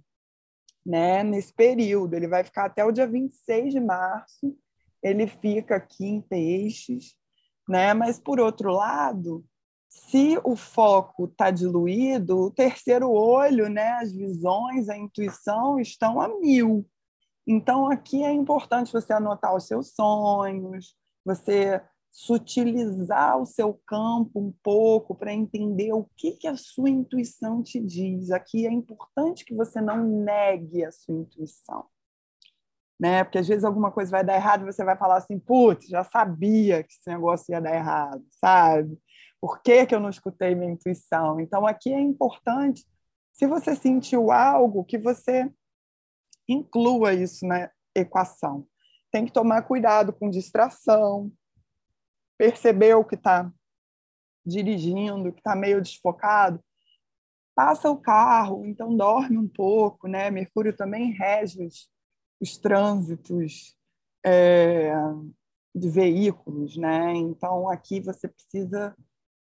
né, 0.85 1.23
nesse 1.23 1.53
período. 1.53 2.15
Ele 2.15 2.27
vai 2.27 2.43
ficar 2.43 2.65
até 2.65 2.83
o 2.83 2.91
dia 2.91 3.07
26 3.07 3.73
de 3.73 3.79
março, 3.79 4.57
ele 5.01 5.27
fica 5.27 5.77
aqui 5.77 6.05
em 6.05 6.21
Peixes, 6.21 7.15
né? 7.69 7.93
mas, 7.93 8.19
por 8.19 8.39
outro 8.39 8.71
lado, 8.71 9.45
se 9.89 10.39
o 10.43 10.55
foco 10.55 11.25
está 11.25 11.49
diluído, 11.51 12.37
o 12.37 12.51
terceiro 12.51 13.11
olho, 13.11 13.69
né, 13.69 13.93
as 13.93 14.11
visões, 14.11 14.89
a 14.89 14.97
intuição 14.97 15.79
estão 15.79 16.19
a 16.19 16.27
mil. 16.39 16.85
Então, 17.45 17.89
aqui 17.89 18.23
é 18.23 18.31
importante 18.31 18.91
você 18.91 19.13
anotar 19.13 19.55
os 19.55 19.65
seus 19.65 19.93
sonhos, 19.93 20.95
você 21.23 21.81
sutilizar 22.11 23.39
o 23.39 23.45
seu 23.45 23.79
campo 23.85 24.39
um 24.39 24.51
pouco 24.63 25.13
para 25.13 25.31
entender 25.31 25.93
o 25.93 26.09
que, 26.17 26.31
que 26.31 26.47
a 26.47 26.57
sua 26.57 26.89
intuição 26.89 27.61
te 27.61 27.79
diz. 27.79 28.31
Aqui 28.31 28.65
é 28.65 28.71
importante 28.71 29.45
que 29.45 29.53
você 29.53 29.79
não 29.79 30.03
negue 30.03 30.83
a 30.83 30.91
sua 30.91 31.13
intuição. 31.13 31.85
Né? 32.99 33.23
Porque 33.23 33.37
às 33.37 33.47
vezes 33.47 33.63
alguma 33.63 33.91
coisa 33.91 34.09
vai 34.09 34.23
dar 34.23 34.35
errado 34.35 34.63
e 34.63 34.73
você 34.73 34.83
vai 34.83 34.97
falar 34.97 35.17
assim, 35.17 35.37
putz, 35.37 35.87
já 35.87 36.03
sabia 36.03 36.83
que 36.83 36.93
esse 36.93 37.07
negócio 37.07 37.51
ia 37.51 37.61
dar 37.61 37.75
errado, 37.75 38.25
sabe? 38.31 38.97
Por 39.47 39.61
que, 39.61 39.85
que 39.85 39.95
eu 39.95 40.01
não 40.01 40.09
escutei 40.09 40.53
minha 40.53 40.73
intuição? 40.73 41.39
Então, 41.39 41.65
aqui 41.65 41.93
é 41.93 42.01
importante, 42.01 42.85
se 43.31 43.47
você 43.47 43.77
sentiu 43.77 44.29
algo, 44.29 44.83
que 44.83 44.97
você 44.97 45.49
inclua 46.49 47.13
isso 47.13 47.47
na 47.47 47.71
equação. 47.95 48.67
Tem 49.09 49.25
que 49.25 49.31
tomar 49.31 49.61
cuidado 49.61 50.11
com 50.11 50.29
distração, 50.29 51.31
perceber 52.37 52.95
o 52.95 53.05
que 53.05 53.15
está 53.15 53.49
dirigindo, 54.45 55.31
que 55.31 55.39
está 55.39 55.55
meio 55.55 55.81
desfocado, 55.81 56.61
passa 57.55 57.89
o 57.89 57.95
carro, 57.95 58.65
então 58.65 58.97
dorme 58.97 59.37
um 59.37 59.47
pouco, 59.47 60.09
né? 60.09 60.29
Mercúrio 60.29 60.75
também 60.75 61.13
rege 61.13 61.63
os, 61.63 61.89
os 62.41 62.57
trânsitos 62.57 63.77
é, 64.25 64.91
de 65.73 65.89
veículos, 65.89 66.75
né? 66.75 67.15
Então 67.15 67.69
aqui 67.69 68.01
você 68.01 68.27
precisa 68.27 68.93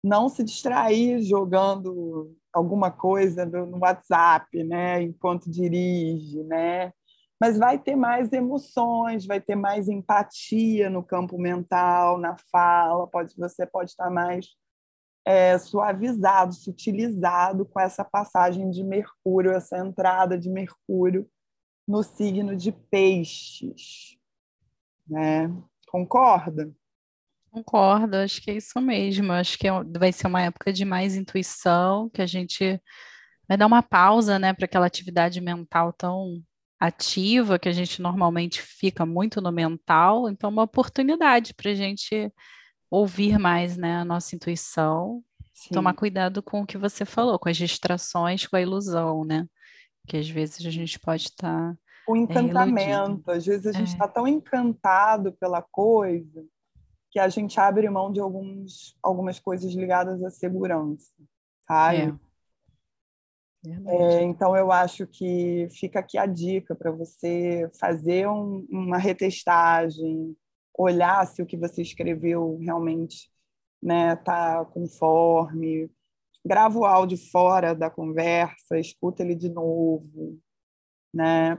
não 0.06 0.28
se 0.28 0.44
distrair 0.44 1.20
jogando 1.20 2.32
alguma 2.52 2.90
coisa 2.92 3.44
no 3.44 3.78
WhatsApp, 3.78 4.62
né, 4.62 5.02
enquanto 5.02 5.50
dirige, 5.50 6.42
né? 6.44 6.92
Mas 7.40 7.58
vai 7.58 7.78
ter 7.78 7.96
mais 7.96 8.32
emoções, 8.32 9.26
vai 9.26 9.40
ter 9.40 9.56
mais 9.56 9.88
empatia 9.88 10.88
no 10.88 11.02
campo 11.02 11.36
mental, 11.36 12.18
na 12.18 12.36
fala, 12.50 13.06
pode 13.08 13.34
você 13.36 13.66
pode 13.66 13.90
estar 13.90 14.08
mais 14.08 14.46
é, 15.24 15.58
suavizado, 15.58 16.54
sutilizado 16.54 17.66
com 17.66 17.80
essa 17.80 18.04
passagem 18.04 18.70
de 18.70 18.84
Mercúrio, 18.84 19.50
essa 19.50 19.76
entrada 19.76 20.38
de 20.38 20.48
Mercúrio 20.48 21.28
no 21.86 22.02
signo 22.02 22.56
de 22.56 22.70
Peixes, 22.70 24.16
né? 25.06 25.52
Concorda? 25.88 26.72
Concordo, 27.56 28.18
acho 28.18 28.42
que 28.42 28.50
é 28.50 28.56
isso 28.56 28.78
mesmo. 28.82 29.32
Acho 29.32 29.58
que 29.58 29.66
é 29.66 29.70
vai 29.98 30.12
ser 30.12 30.26
uma 30.26 30.42
época 30.42 30.70
de 30.70 30.84
mais 30.84 31.16
intuição, 31.16 32.10
que 32.10 32.20
a 32.20 32.26
gente 32.26 32.78
vai 33.48 33.56
dar 33.56 33.64
uma 33.64 33.82
pausa, 33.82 34.38
né, 34.38 34.52
para 34.52 34.66
aquela 34.66 34.84
atividade 34.84 35.40
mental 35.40 35.90
tão 35.90 36.42
ativa 36.78 37.58
que 37.58 37.66
a 37.66 37.72
gente 37.72 38.02
normalmente 38.02 38.60
fica 38.60 39.06
muito 39.06 39.40
no 39.40 39.50
mental. 39.50 40.28
Então, 40.28 40.50
uma 40.50 40.64
oportunidade 40.64 41.54
para 41.54 41.70
a 41.70 41.74
gente 41.74 42.30
ouvir 42.90 43.38
mais, 43.38 43.78
né, 43.78 43.96
a 43.96 44.04
nossa 44.04 44.36
intuição, 44.36 45.24
Sim. 45.54 45.72
tomar 45.72 45.94
cuidado 45.94 46.42
com 46.42 46.60
o 46.60 46.66
que 46.66 46.76
você 46.76 47.06
falou, 47.06 47.38
com 47.38 47.48
as 47.48 47.56
distrações, 47.56 48.46
com 48.46 48.56
a 48.56 48.60
ilusão, 48.60 49.24
né? 49.24 49.46
Que 50.06 50.18
às 50.18 50.28
vezes 50.28 50.66
a 50.66 50.70
gente 50.70 51.00
pode 51.00 51.22
estar 51.22 51.72
tá, 51.72 51.78
o 52.06 52.14
é, 52.14 52.18
encantamento, 52.18 53.30
é, 53.30 53.36
às 53.36 53.46
vezes 53.46 53.66
a 53.66 53.72
gente 53.72 53.88
está 53.88 54.04
é. 54.04 54.08
tão 54.08 54.28
encantado 54.28 55.32
pela 55.32 55.62
coisa 55.62 56.44
que 57.10 57.18
a 57.18 57.28
gente 57.28 57.58
abre 57.58 57.88
mão 57.88 58.12
de 58.12 58.20
alguns, 58.20 58.96
algumas 59.02 59.38
coisas 59.38 59.72
ligadas 59.72 60.22
à 60.22 60.30
segurança, 60.30 61.12
sabe? 61.66 62.12
É. 62.22 62.26
É, 63.88 64.22
então, 64.22 64.56
eu 64.56 64.70
acho 64.70 65.06
que 65.06 65.66
fica 65.70 65.98
aqui 65.98 66.16
a 66.16 66.26
dica 66.26 66.74
para 66.74 66.92
você 66.92 67.68
fazer 67.80 68.28
um, 68.28 68.64
uma 68.70 68.96
retestagem, 68.96 70.36
olhar 70.72 71.26
se 71.26 71.42
o 71.42 71.46
que 71.46 71.56
você 71.56 71.82
escreveu 71.82 72.58
realmente 72.58 73.28
né, 73.82 74.14
tá 74.16 74.64
conforme, 74.66 75.90
grava 76.44 76.78
o 76.78 76.84
áudio 76.84 77.18
fora 77.30 77.74
da 77.74 77.90
conversa, 77.90 78.78
escuta 78.78 79.22
ele 79.22 79.34
de 79.34 79.48
novo, 79.48 80.38
né? 81.12 81.58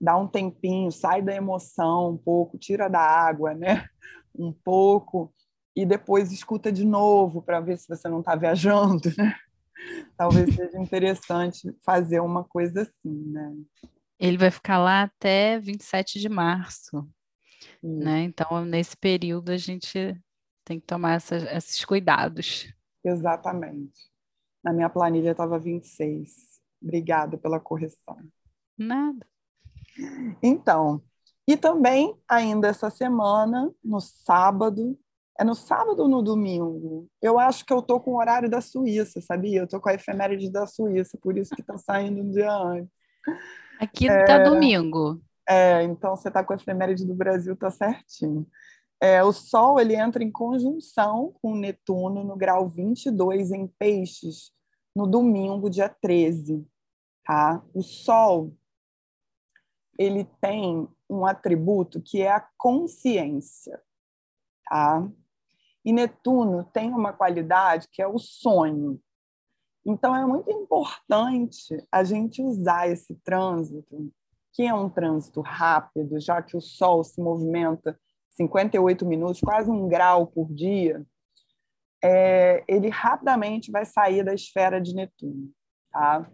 Dá 0.00 0.16
um 0.16 0.26
tempinho, 0.26 0.90
sai 0.90 1.22
da 1.22 1.34
emoção 1.34 2.12
um 2.12 2.16
pouco, 2.16 2.58
tira 2.58 2.88
da 2.88 3.00
água, 3.00 3.54
né? 3.54 3.86
Um 4.34 4.52
pouco 4.52 5.32
e 5.76 5.84
depois 5.84 6.32
escuta 6.32 6.70
de 6.70 6.84
novo 6.84 7.42
para 7.42 7.60
ver 7.60 7.78
se 7.78 7.88
você 7.88 8.08
não 8.08 8.20
está 8.20 8.34
viajando, 8.36 9.10
né? 9.16 9.34
Talvez 10.16 10.54
seja 10.54 10.78
interessante 10.78 11.74
fazer 11.84 12.20
uma 12.20 12.44
coisa 12.44 12.82
assim, 12.82 13.24
né? 13.26 13.54
Ele 14.18 14.38
vai 14.38 14.50
ficar 14.50 14.78
lá 14.78 15.02
até 15.02 15.58
27 15.58 16.20
de 16.20 16.28
março, 16.28 17.08
né? 17.82 18.22
Então, 18.22 18.64
nesse 18.64 18.96
período, 18.96 19.50
a 19.50 19.56
gente 19.56 20.16
tem 20.64 20.80
que 20.80 20.86
tomar 20.86 21.14
essas, 21.14 21.42
esses 21.42 21.84
cuidados. 21.84 22.72
Exatamente. 23.04 24.10
Na 24.62 24.72
minha 24.72 24.88
planilha 24.88 25.32
estava 25.32 25.58
26. 25.58 26.60
Obrigada 26.80 27.36
pela 27.36 27.60
correção. 27.60 28.16
Nada. 28.78 29.26
Então, 30.42 31.02
e 31.46 31.56
também, 31.56 32.16
ainda 32.28 32.68
essa 32.68 32.88
semana, 32.90 33.70
no 33.82 34.00
sábado, 34.00 34.98
é 35.38 35.44
no 35.44 35.54
sábado 35.54 36.02
ou 36.02 36.08
no 36.08 36.22
domingo? 36.22 37.08
Eu 37.20 37.38
acho 37.38 37.64
que 37.64 37.72
eu 37.72 37.80
estou 37.80 38.00
com 38.00 38.12
o 38.12 38.18
horário 38.18 38.48
da 38.48 38.60
Suíça, 38.60 39.20
sabia? 39.20 39.60
Eu 39.60 39.64
estou 39.64 39.80
com 39.80 39.88
a 39.88 39.94
efeméride 39.94 40.50
da 40.50 40.66
Suíça, 40.66 41.18
por 41.20 41.36
isso 41.36 41.54
que 41.54 41.60
está 41.60 41.76
saindo 41.76 42.22
um 42.22 42.30
dia 42.30 42.52
antes. 42.52 42.92
Aqui 43.80 44.08
é, 44.08 44.44
domingo. 44.44 45.20
É, 45.48 45.82
então 45.82 46.16
você 46.16 46.28
está 46.28 46.42
com 46.42 46.52
a 46.52 46.56
efeméride 46.56 47.04
do 47.04 47.14
Brasil, 47.14 47.54
está 47.54 47.70
certinho. 47.70 48.46
É, 49.02 49.22
o 49.22 49.32
Sol 49.32 49.78
ele 49.78 49.94
entra 49.94 50.22
em 50.22 50.30
conjunção 50.30 51.34
com 51.42 51.54
Netuno 51.54 52.24
no 52.24 52.36
grau 52.36 52.68
22 52.68 53.50
em 53.50 53.66
Peixes, 53.78 54.52
no 54.96 55.06
domingo, 55.06 55.68
dia 55.68 55.88
13. 55.88 56.64
Tá? 57.26 57.62
O 57.74 57.82
Sol 57.82 58.54
ele 59.98 60.24
tem 60.40 60.88
um 61.08 61.24
atributo 61.24 62.00
que 62.00 62.22
é 62.22 62.30
a 62.30 62.46
consciência, 62.56 63.80
tá? 64.68 65.08
E 65.84 65.92
Netuno 65.92 66.64
tem 66.64 66.90
uma 66.90 67.12
qualidade 67.12 67.88
que 67.92 68.00
é 68.00 68.06
o 68.06 68.18
sonho. 68.18 69.00
Então 69.86 70.16
é 70.16 70.24
muito 70.24 70.50
importante 70.50 71.76
a 71.92 72.02
gente 72.02 72.42
usar 72.42 72.88
esse 72.88 73.14
trânsito, 73.16 74.10
que 74.52 74.62
é 74.62 74.72
um 74.72 74.88
trânsito 74.88 75.40
rápido, 75.42 76.18
já 76.18 76.40
que 76.40 76.56
o 76.56 76.60
Sol 76.60 77.04
se 77.04 77.20
movimenta 77.20 77.98
58 78.30 79.04
minutos, 79.04 79.40
quase 79.40 79.70
um 79.70 79.86
grau 79.86 80.26
por 80.26 80.52
dia, 80.52 81.04
é, 82.02 82.64
ele 82.66 82.88
rapidamente 82.88 83.70
vai 83.70 83.84
sair 83.84 84.24
da 84.24 84.34
esfera 84.34 84.80
de 84.80 84.94
Netuno, 84.94 85.50
tá? 85.90 86.30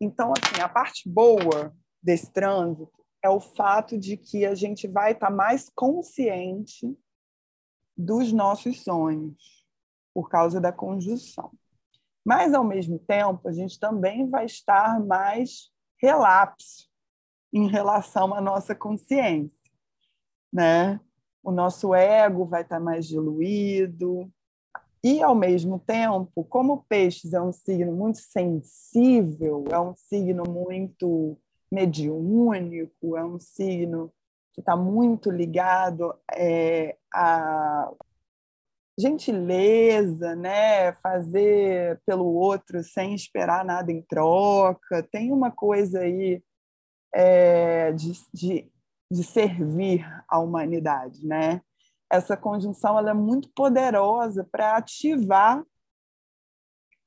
Então, 0.00 0.32
assim, 0.36 0.60
a 0.60 0.68
parte 0.68 1.08
boa 1.08 1.72
desse 2.02 2.32
trânsito 2.32 2.90
é 3.22 3.28
o 3.28 3.40
fato 3.40 3.96
de 3.96 4.16
que 4.16 4.44
a 4.44 4.54
gente 4.54 4.88
vai 4.88 5.12
estar 5.12 5.28
tá 5.28 5.32
mais 5.32 5.68
consciente 5.70 6.98
dos 7.96 8.32
nossos 8.32 8.82
sonhos 8.82 9.66
por 10.12 10.28
causa 10.28 10.60
da 10.60 10.72
conjunção. 10.72 11.52
Mas, 12.24 12.54
ao 12.54 12.64
mesmo 12.64 12.98
tempo, 12.98 13.48
a 13.48 13.52
gente 13.52 13.78
também 13.78 14.28
vai 14.28 14.46
estar 14.46 15.00
mais 15.04 15.70
relapso 16.00 16.88
em 17.52 17.68
relação 17.68 18.34
à 18.34 18.40
nossa 18.40 18.74
consciência, 18.74 19.70
né? 20.52 21.00
o 21.42 21.50
nosso 21.50 21.94
ego 21.94 22.44
vai 22.44 22.62
estar 22.62 22.78
mais 22.78 23.06
diluído. 23.06 24.30
E, 25.04 25.20
ao 25.20 25.34
mesmo 25.34 25.80
tempo, 25.80 26.44
como 26.44 26.84
peixes 26.88 27.32
é 27.32 27.42
um 27.42 27.52
signo 27.52 27.92
muito 27.92 28.18
sensível, 28.18 29.64
é 29.70 29.80
um 29.80 29.94
signo 29.96 30.44
muito 30.48 31.36
mediúnico, 31.72 33.16
é 33.16 33.24
um 33.24 33.40
signo 33.40 34.12
que 34.52 34.60
está 34.60 34.76
muito 34.76 35.30
ligado 35.30 36.14
é, 36.30 36.98
a 37.12 37.90
gentileza, 38.98 40.36
né? 40.36 40.92
fazer 40.94 42.00
pelo 42.04 42.26
outro 42.26 42.84
sem 42.84 43.14
esperar 43.14 43.64
nada 43.64 43.90
em 43.90 44.02
troca. 44.02 45.02
Tem 45.02 45.32
uma 45.32 45.50
coisa 45.50 46.00
aí 46.00 46.42
é, 47.14 47.92
de, 47.92 48.12
de, 48.34 48.70
de, 49.10 49.24
servir 49.24 50.06
à 50.28 50.38
humanidade. 50.38 51.26
Né? 51.26 51.62
Essa 52.10 52.36
conjunção 52.36 52.98
ela 52.98 53.12
é 53.12 53.14
muito 53.14 53.48
poderosa 53.54 54.46
para 54.52 54.76
ativar 54.76 55.64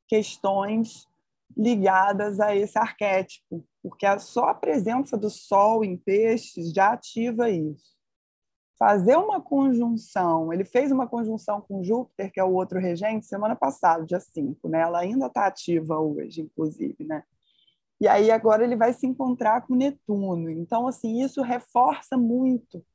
questões 0.07 1.07
ligadas 1.55 2.39
a 2.39 2.55
esse 2.55 2.77
arquétipo, 2.77 3.65
porque 3.81 4.07
só 4.19 4.45
a 4.45 4.53
presença 4.53 5.17
do 5.17 5.29
Sol 5.29 5.83
em 5.83 5.97
peixes 5.97 6.71
já 6.73 6.93
ativa 6.93 7.49
isso 7.49 7.95
fazer 8.77 9.15
uma 9.17 9.41
conjunção. 9.41 10.51
Ele 10.51 10.65
fez 10.65 10.91
uma 10.91 11.07
conjunção 11.07 11.61
com 11.61 11.83
Júpiter, 11.83 12.31
que 12.31 12.39
é 12.39 12.43
o 12.43 12.53
outro 12.53 12.79
regente, 12.79 13.25
semana 13.25 13.55
passada, 13.55 14.05
dia 14.05 14.19
5, 14.19 14.67
né? 14.67 14.81
Ela 14.81 14.99
ainda 14.99 15.27
está 15.27 15.47
ativa 15.47 15.99
hoje, 15.99 16.41
inclusive, 16.41 17.03
né? 17.05 17.23
E 17.99 18.07
aí 18.07 18.29
agora 18.29 18.63
ele 18.63 18.75
vai 18.75 18.91
se 18.93 19.07
encontrar 19.07 19.65
com 19.65 19.75
Netuno. 19.75 20.49
Então, 20.49 20.87
assim, 20.87 21.21
isso 21.23 21.41
reforça 21.41 22.17
muito 22.17 22.85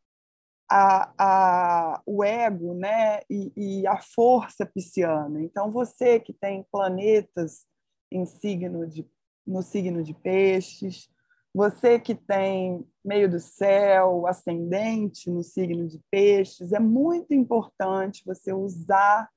a, 0.71 1.13
a, 1.19 2.03
o 2.05 2.23
ego 2.23 2.75
né? 2.75 3.21
E, 3.31 3.53
e 3.57 3.87
a 3.87 3.99
força 4.01 4.67
pisciana. 4.67 5.43
Então, 5.43 5.71
você 5.71 6.21
que 6.21 6.35
tem 6.35 6.67
planetas 6.71 7.67
em 8.11 8.25
signo 8.25 8.87
de, 8.87 9.09
no 9.47 9.63
signo 9.63 10.03
de 10.03 10.15
peixes, 10.15 11.09
você 11.53 11.99
que 11.99 12.15
tem 12.15 12.87
meio 13.05 13.29
do 13.29 13.41
céu, 13.41 14.27
ascendente 14.27 15.29
no 15.29 15.43
signo 15.43 15.89
de 15.89 16.01
peixes, 16.11 16.73
é 16.73 16.79
muito 16.79 17.35
importante 17.35 18.23
você 18.25 18.53
usar 18.53 19.29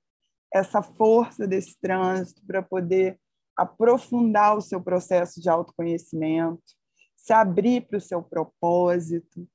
essa 0.53 0.83
força 0.83 1.47
desse 1.47 1.75
trânsito 1.81 2.45
para 2.45 2.61
poder 2.61 3.19
aprofundar 3.57 4.55
o 4.55 4.61
seu 4.61 4.81
processo 4.81 5.41
de 5.41 5.49
autoconhecimento, 5.49 6.61
se 7.15 7.33
abrir 7.33 7.87
para 7.87 7.97
o 7.97 8.01
seu 8.01 8.21
propósito, 8.21 9.47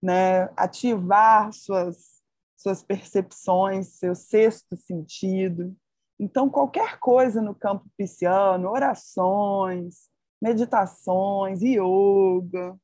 né? 0.00 0.44
ativar 0.56 1.52
suas, 1.52 2.22
suas 2.56 2.82
percepções, 2.82 3.98
seu 3.98 4.14
sexto 4.14 4.76
sentido. 4.76 5.76
Então, 6.18 6.48
qualquer 6.48 6.98
coisa 6.98 7.42
no 7.42 7.54
campo 7.54 7.86
pisciano, 7.96 8.70
orações, 8.70 10.08
meditações, 10.40 11.60
yoga, 11.62 12.78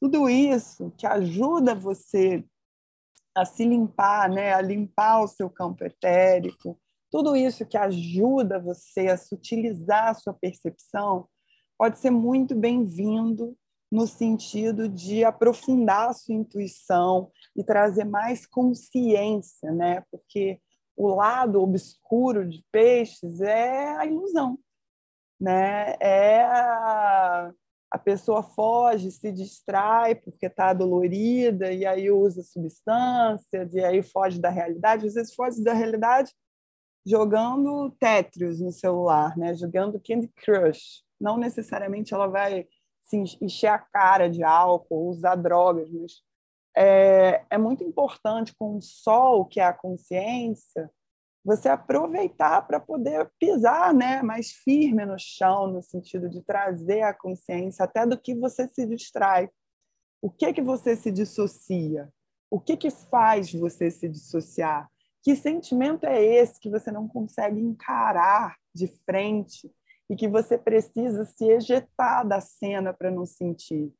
tudo 0.00 0.28
isso 0.28 0.92
que 0.96 1.06
ajuda 1.06 1.74
você 1.74 2.44
a 3.34 3.44
se 3.44 3.64
limpar, 3.64 4.28
né? 4.28 4.52
a 4.52 4.60
limpar 4.60 5.22
o 5.22 5.28
seu 5.28 5.48
campo 5.48 5.84
etérico, 5.84 6.78
tudo 7.10 7.36
isso 7.36 7.66
que 7.66 7.76
ajuda 7.76 8.58
você 8.58 9.08
a 9.08 9.16
sutilizar 9.16 10.08
a 10.08 10.14
sua 10.14 10.32
percepção, 10.32 11.28
pode 11.78 11.98
ser 11.98 12.10
muito 12.10 12.54
bem-vindo 12.54 13.56
no 13.90 14.06
sentido 14.06 14.88
de 14.88 15.22
aprofundar 15.22 16.08
a 16.08 16.12
sua 16.14 16.34
intuição 16.34 17.30
e 17.54 17.62
trazer 17.62 18.04
mais 18.04 18.46
consciência, 18.46 19.70
né? 19.70 20.02
Porque 20.10 20.58
o 21.04 21.14
lado 21.14 21.60
obscuro 21.62 22.48
de 22.48 22.64
peixes 22.70 23.40
é 23.40 23.96
a 23.96 24.06
ilusão 24.06 24.58
né? 25.42 25.96
É 26.00 26.44
a, 26.44 27.52
a 27.90 27.98
pessoa 27.98 28.44
foge, 28.44 29.10
se 29.10 29.32
distrai 29.32 30.14
porque 30.14 30.46
está 30.46 30.72
dolorida 30.72 31.72
e 31.72 31.84
aí 31.84 32.10
usa 32.12 32.44
substâncias 32.44 33.74
e 33.74 33.84
aí 33.84 34.02
foge 34.04 34.40
da 34.40 34.48
realidade. 34.48 35.08
Às 35.08 35.14
vezes 35.14 35.34
foge 35.34 35.62
da 35.64 35.72
realidade 35.72 36.32
jogando 37.04 37.90
Tetris 37.98 38.60
no 38.60 38.70
celular, 38.70 39.36
né? 39.36 39.52
Jogando 39.54 40.00
Candy 40.00 40.28
Crush. 40.28 41.02
Não 41.20 41.36
necessariamente 41.36 42.14
ela 42.14 42.28
vai 42.28 42.68
se 43.02 43.16
encher 43.40 43.66
a 43.66 43.78
cara 43.78 44.30
de 44.30 44.44
álcool, 44.44 45.10
usar 45.10 45.34
drogas, 45.34 45.90
mas 45.90 46.22
é, 46.76 47.44
é 47.50 47.58
muito 47.58 47.84
importante 47.84 48.54
com 48.58 48.76
o 48.76 48.82
sol, 48.82 49.44
que 49.44 49.60
é 49.60 49.64
a 49.64 49.72
consciência, 49.72 50.90
você 51.44 51.68
aproveitar 51.68 52.62
para 52.66 52.78
poder 52.78 53.30
pisar 53.38 53.92
né, 53.92 54.22
mais 54.22 54.52
firme 54.52 55.04
no 55.04 55.18
chão, 55.18 55.66
no 55.66 55.82
sentido 55.82 56.28
de 56.28 56.40
trazer 56.42 57.02
a 57.02 57.12
consciência 57.12 57.84
até 57.84 58.06
do 58.06 58.18
que 58.18 58.34
você 58.34 58.68
se 58.68 58.86
distrai. 58.86 59.50
O 60.20 60.30
que 60.30 60.52
que 60.52 60.62
você 60.62 60.94
se 60.94 61.10
dissocia? 61.10 62.08
O 62.48 62.60
que 62.60 62.76
que 62.76 62.90
faz 62.90 63.52
você 63.52 63.90
se 63.90 64.08
dissociar? 64.08 64.88
Que 65.22 65.34
sentimento 65.34 66.04
é 66.04 66.22
esse 66.22 66.60
que 66.60 66.70
você 66.70 66.92
não 66.92 67.08
consegue 67.08 67.60
encarar 67.60 68.56
de 68.74 68.86
frente 69.04 69.70
e 70.08 70.14
que 70.14 70.28
você 70.28 70.56
precisa 70.56 71.24
se 71.24 71.44
ejetar 71.44 72.26
da 72.26 72.40
cena 72.40 72.92
para 72.92 73.10
não 73.10 73.26
sentir? 73.26 73.92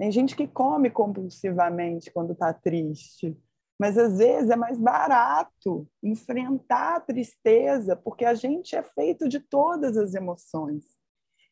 Tem 0.00 0.10
gente 0.10 0.34
que 0.34 0.48
come 0.48 0.90
compulsivamente 0.90 2.10
quando 2.10 2.32
está 2.32 2.52
triste 2.52 3.38
mas 3.80 3.96
às 3.96 4.18
vezes 4.18 4.50
é 4.50 4.56
mais 4.56 4.78
barato 4.78 5.88
enfrentar 6.02 6.96
a 6.96 7.00
tristeza, 7.00 7.96
porque 7.96 8.26
a 8.26 8.34
gente 8.34 8.76
é 8.76 8.82
feito 8.82 9.26
de 9.26 9.40
todas 9.40 9.96
as 9.96 10.12
emoções. 10.12 10.84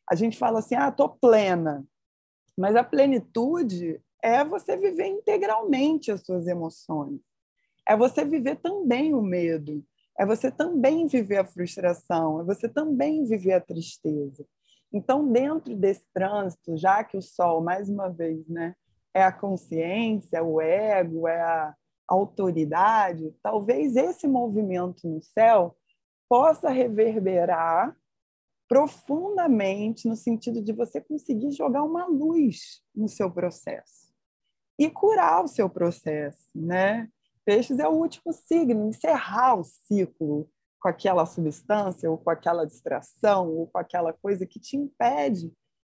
A 0.07 0.13
gente 0.13 0.37
fala 0.37 0.59
assim: 0.59 0.75
"Ah, 0.75 0.91
tô 0.91 1.09
plena". 1.09 1.83
Mas 2.55 2.75
a 2.75 2.83
plenitude 2.83 3.99
é 4.21 4.45
você 4.45 4.77
viver 4.77 5.07
integralmente 5.07 6.11
as 6.11 6.21
suas 6.23 6.45
emoções. 6.45 7.19
É 7.87 7.97
você 7.97 8.23
viver 8.23 8.57
também 8.57 9.11
o 9.15 9.23
medo, 9.23 9.83
é 10.15 10.23
você 10.23 10.51
também 10.51 11.07
viver 11.07 11.37
a 11.37 11.45
frustração, 11.45 12.41
é 12.41 12.43
você 12.43 12.69
também 12.69 13.25
viver 13.25 13.53
a 13.53 13.61
tristeza. 13.61 14.45
Então, 14.91 15.31
dentro 15.31 15.75
desse 15.75 16.05
trânsito, 16.13 16.75
já 16.77 17.03
que 17.03 17.15
o 17.17 17.21
sol, 17.21 17.61
mais 17.61 17.89
uma 17.89 18.09
vez, 18.09 18.47
né, 18.47 18.75
é 19.13 19.23
a 19.23 19.31
consciência, 19.31 20.37
é 20.37 20.41
o 20.41 20.59
ego, 20.59 21.27
é 21.27 21.41
a, 21.41 21.75
autoridade, 22.09 23.35
talvez 23.43 23.95
esse 23.95 24.27
movimento 24.27 25.07
no 25.07 25.21
céu 25.21 25.77
possa 26.27 26.69
reverberar 26.69 27.95
profundamente 28.67 30.07
no 30.07 30.15
sentido 30.15 30.61
de 30.61 30.73
você 30.73 30.99
conseguir 30.99 31.51
jogar 31.51 31.83
uma 31.83 32.05
luz 32.07 32.81
no 32.95 33.07
seu 33.07 33.31
processo 33.31 34.11
e 34.77 34.89
curar 34.89 35.43
o 35.43 35.47
seu 35.47 35.69
processo, 35.69 36.49
né? 36.53 37.07
Peixes 37.45 37.79
é 37.79 37.87
o 37.87 37.93
último 37.93 38.31
signo, 38.33 38.87
encerrar 38.87 39.59
o 39.59 39.63
ciclo 39.63 40.49
com 40.79 40.87
aquela 40.87 41.25
substância 41.25 42.09
ou 42.09 42.17
com 42.17 42.29
aquela 42.29 42.65
distração 42.65 43.49
ou 43.49 43.67
com 43.67 43.77
aquela 43.77 44.13
coisa 44.13 44.45
que 44.45 44.59
te 44.59 44.77
impede 44.77 45.51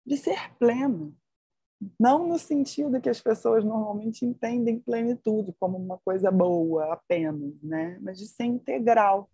de 0.06 0.18
ser 0.18 0.54
pleno, 0.58 1.16
não 2.00 2.28
no 2.28 2.38
sentido 2.38 3.02
que 3.02 3.10
as 3.10 3.22
pessoas 3.22 3.64
normalmente 3.64 4.26
entendem 4.26 4.80
plenitude 4.80 5.54
como 5.60 5.78
uma 5.78 5.98
coisa 6.00 6.32
boa 6.32 6.94
apenas, 6.94 7.62
né? 7.62 7.98
mas 8.02 8.18
de 8.18 8.28
ser 8.28 8.46
integral. 8.46 9.30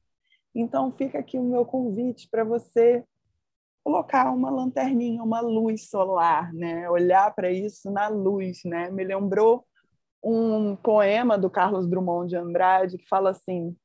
Então, 0.53 0.91
fica 0.91 1.19
aqui 1.19 1.37
o 1.37 1.43
meu 1.43 1.65
convite 1.65 2.27
para 2.29 2.43
você 2.43 3.03
colocar 3.83 4.31
uma 4.31 4.49
lanterninha, 4.49 5.23
uma 5.23 5.41
luz 5.41 5.89
solar, 5.89 6.53
né? 6.53 6.89
olhar 6.89 7.33
para 7.33 7.51
isso 7.51 7.91
na 7.91 8.07
luz. 8.07 8.61
Né? 8.65 8.89
Me 8.89 9.03
lembrou 9.03 9.65
um 10.23 10.75
poema 10.75 11.37
do 11.37 11.49
Carlos 11.49 11.87
Drummond 11.87 12.29
de 12.29 12.35
Andrade 12.35 12.97
que 12.97 13.07
fala 13.07 13.29
assim: 13.29 13.75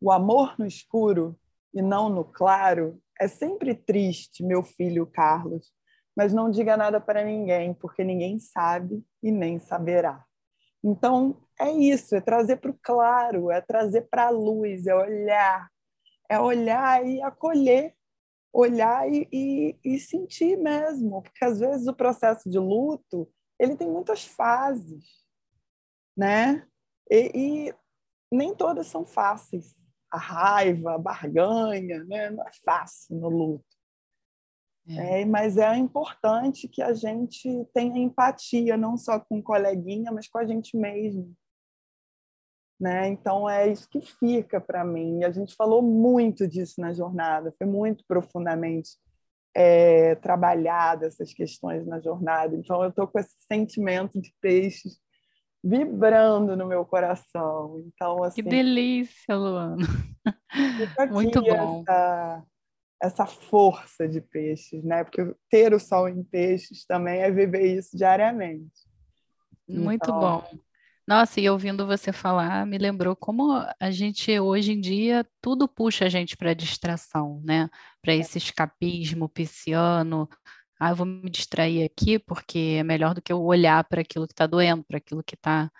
O 0.00 0.10
amor 0.10 0.58
no 0.58 0.66
escuro 0.66 1.38
e 1.74 1.82
não 1.82 2.08
no 2.08 2.24
claro 2.24 3.00
é 3.18 3.28
sempre 3.28 3.74
triste, 3.74 4.42
meu 4.42 4.62
filho 4.62 5.06
Carlos 5.06 5.72
mas 6.16 6.34
não 6.34 6.50
diga 6.50 6.76
nada 6.76 7.00
para 7.00 7.24
ninguém, 7.24 7.72
porque 7.72 8.04
ninguém 8.04 8.38
sabe 8.38 9.02
e 9.22 9.30
nem 9.30 9.58
saberá. 9.58 10.22
Então, 10.84 11.40
é 11.58 11.70
isso, 11.70 12.14
é 12.14 12.20
trazer 12.20 12.56
para 12.56 12.70
o 12.70 12.78
claro, 12.82 13.50
é 13.50 13.60
trazer 13.60 14.02
para 14.02 14.26
a 14.26 14.30
luz, 14.30 14.86
é 14.86 14.94
olhar, 14.94 15.70
é 16.28 16.38
olhar 16.38 17.06
e 17.06 17.22
acolher, 17.22 17.94
olhar 18.52 19.08
e, 19.10 19.28
e, 19.32 19.78
e, 19.82 19.98
sentir 19.98 20.56
mesmo, 20.58 21.22
porque 21.22 21.42
às 21.42 21.58
vezes 21.60 21.86
o 21.86 21.94
processo 21.94 22.50
de 22.50 22.58
luto 22.58 23.26
ele 23.58 23.74
tem 23.74 23.88
muitas 23.88 24.24
fases, 24.24 25.04
né? 26.16 26.66
E, 27.10 27.30
e 27.68 27.74
nem 28.30 28.54
todas 28.54 28.86
são 28.86 29.06
fáceis. 29.06 29.74
A 30.10 30.18
raiva, 30.18 30.94
a 30.94 30.98
barganha, 30.98 32.04
né? 32.04 32.30
não 32.30 32.46
é 32.46 32.50
fácil 32.64 33.16
no 33.16 33.28
luto. 33.28 33.64
É. 34.88 35.20
É, 35.20 35.24
mas 35.24 35.56
é 35.56 35.76
importante 35.76 36.68
que 36.68 36.82
a 36.82 36.92
gente 36.92 37.48
tenha 37.72 37.98
empatia, 37.98 38.76
não 38.76 38.96
só 38.96 39.20
com 39.20 39.38
o 39.38 39.42
coleguinha, 39.42 40.10
mas 40.10 40.28
com 40.28 40.38
a 40.38 40.44
gente 40.44 40.76
mesmo. 40.76 41.34
Né? 42.80 43.08
Então 43.08 43.48
é 43.48 43.70
isso 43.70 43.88
que 43.88 44.00
fica 44.00 44.60
para 44.60 44.84
mim. 44.84 45.22
A 45.22 45.30
gente 45.30 45.54
falou 45.54 45.82
muito 45.82 46.48
disso 46.48 46.80
na 46.80 46.92
jornada, 46.94 47.54
foi 47.58 47.66
muito 47.66 48.04
profundamente 48.06 48.96
é, 49.54 50.14
trabalhada 50.16 51.06
essas 51.06 51.32
questões 51.32 51.86
na 51.86 52.00
jornada. 52.00 52.56
Então 52.56 52.82
eu 52.82 52.88
estou 52.88 53.06
com 53.06 53.18
esse 53.18 53.36
sentimento 53.46 54.20
de 54.20 54.34
peixes 54.40 54.98
vibrando 55.62 56.56
no 56.56 56.66
meu 56.66 56.84
coração. 56.84 57.82
Então 57.86 58.24
assim, 58.24 58.42
que 58.42 58.48
delícia, 58.48 59.36
Luana. 59.36 59.76
Muito 61.10 61.42
bom. 61.42 61.82
Essa, 61.82 62.42
essa 63.02 63.26
força 63.26 64.08
de 64.08 64.20
peixes, 64.20 64.82
né? 64.84 65.04
Porque 65.04 65.34
ter 65.48 65.72
o 65.74 65.80
sol 65.80 66.08
em 66.08 66.22
peixes 66.22 66.84
também 66.84 67.20
é 67.20 67.30
viver 67.30 67.76
isso 67.76 67.96
diariamente. 67.96 68.88
Muito 69.68 70.04
então... 70.04 70.18
bom. 70.18 70.44
Nossa, 71.10 71.40
e 71.40 71.50
ouvindo 71.50 71.86
você 71.88 72.12
falar, 72.12 72.64
me 72.64 72.78
lembrou 72.78 73.16
como 73.16 73.66
a 73.80 73.90
gente 73.90 74.38
hoje 74.38 74.72
em 74.72 74.80
dia 74.80 75.26
tudo 75.40 75.66
puxa 75.66 76.04
a 76.04 76.08
gente 76.08 76.36
para 76.36 76.54
distração, 76.54 77.42
né? 77.44 77.68
Para 78.00 78.14
esse 78.14 78.38
escapismo 78.38 79.28
pisciano. 79.28 80.28
Ah, 80.80 80.90
eu 80.90 80.96
vou 80.96 81.04
me 81.06 81.28
distrair 81.28 81.84
aqui 81.84 82.18
porque 82.18 82.76
é 82.78 82.82
melhor 82.82 83.12
do 83.12 83.20
que 83.20 83.30
eu 83.30 83.42
olhar 83.42 83.84
para 83.84 84.00
aquilo 84.00 84.26
que 84.26 84.32
está 84.32 84.46
doendo, 84.46 84.82
para 84.82 84.96
aquilo 84.96 85.22
que 85.22 85.34
está 85.34 85.70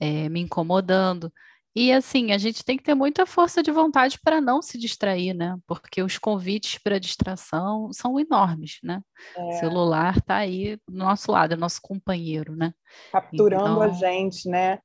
é, 0.00 0.30
me 0.30 0.40
incomodando. 0.40 1.30
E 1.74 1.92
assim, 1.92 2.32
a 2.32 2.38
gente 2.38 2.64
tem 2.64 2.78
que 2.78 2.82
ter 2.82 2.94
muita 2.94 3.26
força 3.26 3.62
de 3.62 3.70
vontade 3.70 4.18
para 4.24 4.40
não 4.40 4.62
se 4.62 4.78
distrair, 4.78 5.34
né? 5.34 5.58
Porque 5.66 6.02
os 6.02 6.16
convites 6.16 6.78
para 6.78 6.98
distração 6.98 7.92
são 7.92 8.18
enormes, 8.18 8.78
né? 8.82 9.02
É. 9.36 9.42
O 9.42 9.52
celular 9.52 10.16
está 10.16 10.36
aí 10.36 10.78
do 10.88 10.96
nosso 10.96 11.30
lado, 11.30 11.52
é 11.52 11.56
nosso 11.56 11.82
companheiro, 11.82 12.56
né? 12.56 12.72
Capturando 13.12 13.62
então, 13.62 13.82
a 13.82 13.88
gente, 13.90 14.48
né? 14.48 14.78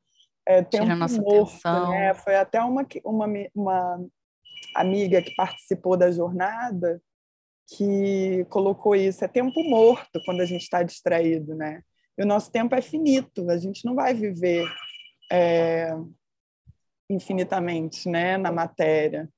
É, 0.45 0.61
tira 0.63 0.83
um 0.83 0.97
nossa 0.97 1.21
morto, 1.21 1.49
atenção. 1.49 1.91
Né? 1.91 2.13
Foi 2.13 2.35
até 2.35 2.61
uma, 2.61 2.85
uma, 3.05 3.27
uma 3.55 4.05
amiga 4.75 5.21
que 5.21 5.33
participou 5.33 5.95
da 5.95 6.11
jornada 6.11 7.01
que 7.77 8.45
colocou 8.49 8.95
isso. 8.95 9.23
É 9.23 9.27
tempo 9.27 9.63
morto 9.63 10.19
quando 10.25 10.41
a 10.41 10.45
gente 10.45 10.63
está 10.63 10.83
distraído, 10.83 11.55
né? 11.55 11.81
E 12.17 12.23
o 12.23 12.25
nosso 12.27 12.51
tempo 12.51 12.75
é 12.75 12.81
finito, 12.81 13.49
a 13.49 13.57
gente 13.57 13.85
não 13.85 13.95
vai 13.95 14.13
viver... 14.13 14.65
É, 15.31 15.95
infinitamente, 17.11 18.09
né, 18.09 18.37
na 18.37 18.51
matéria. 18.51 19.29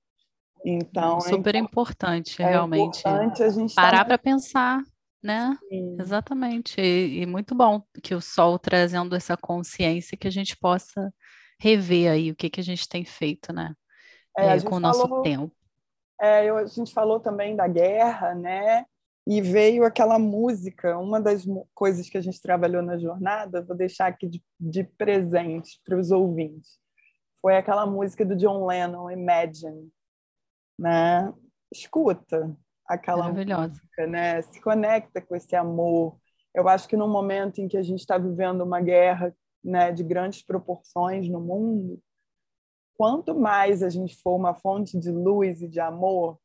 Então, 0.66 1.20
super 1.20 1.56
é 1.56 1.58
importante, 1.58 2.42
é 2.42 2.46
realmente. 2.46 3.00
Importante 3.00 3.44
a 3.44 3.50
gente 3.50 3.74
parar 3.74 4.00
tá... 4.00 4.06
para 4.06 4.18
pensar, 4.18 4.82
né? 5.22 5.58
Sim. 5.68 5.98
Exatamente. 6.00 6.80
E, 6.80 7.22
e, 7.22 7.26
muito 7.26 7.54
bom 7.54 7.82
que 8.02 8.16
o 8.16 8.22
sol 8.22 8.58
trazendo 8.58 9.16
essa 9.16 9.36
consciência 9.36 10.18
que 10.18 10.28
a 10.28 10.32
gente 10.32 10.56
possa 10.56 11.14
rever 11.60 12.12
aí 12.12 12.32
o 12.32 12.36
que 12.36 12.50
que 12.50 12.62
a 12.62 12.64
gente 12.64 12.88
tem 12.88 13.04
feito, 13.04 13.52
né? 13.52 13.74
É, 14.38 14.56
é, 14.56 14.62
com 14.62 14.76
o 14.76 14.80
nosso 14.80 15.02
falou, 15.02 15.22
tempo. 15.22 15.52
É, 16.24 16.46
eu, 16.46 16.58
a 16.58 16.66
gente 16.66 16.94
falou 16.94 17.20
também 17.20 17.56
da 17.56 17.68
guerra, 17.68 18.34
né? 18.34 18.86
E 19.26 19.42
veio 19.42 19.86
aquela 19.86 20.20
música, 20.20 20.98
uma 20.98 21.20
das 21.22 21.46
coisas 21.74 22.10
que 22.10 22.18
a 22.18 22.22
gente 22.22 22.42
trabalhou 22.42 22.82
na 22.82 22.98
jornada, 22.98 23.62
vou 23.62 23.76
deixar 23.76 24.08
aqui 24.08 24.28
de, 24.28 24.44
de 24.60 24.84
presente 24.84 25.80
para 25.86 25.98
os 25.98 26.12
ouvintes 26.12 26.84
foi 27.44 27.58
aquela 27.58 27.86
música 27.86 28.26
do 28.26 28.38
John 28.38 28.66
Lennon, 28.66 29.12
Imagine, 29.12 29.92
né? 30.80 31.32
Escuta 31.70 32.56
aquela 32.88 33.28
música, 33.34 34.08
né? 34.08 34.42
Se 34.44 34.62
conecta 34.62 35.22
com 35.22 35.36
esse 35.36 35.54
amor. 35.54 36.18
Eu 36.56 36.70
acho 36.70 36.88
que 36.88 36.96
no 36.96 37.06
momento 37.06 37.60
em 37.60 37.68
que 37.68 37.76
a 37.76 37.84
gente 37.84 38.00
está 38.00 38.18
vivendo 38.18 38.62
uma 38.62 38.80
guerra, 38.80 39.36
né, 39.62 39.92
de 39.92 40.04
grandes 40.04 40.42
proporções 40.42 41.28
no 41.28 41.42
mundo, 41.42 42.02
quanto 42.98 43.36
mais 43.36 43.84
a 43.84 43.90
gente 43.90 44.16
for 44.22 44.36
uma 44.36 44.54
fonte 44.54 45.00
de 45.00 45.12
luz 45.12 45.62
e 45.62 45.68
de 45.68 45.80
amor, 45.80 46.40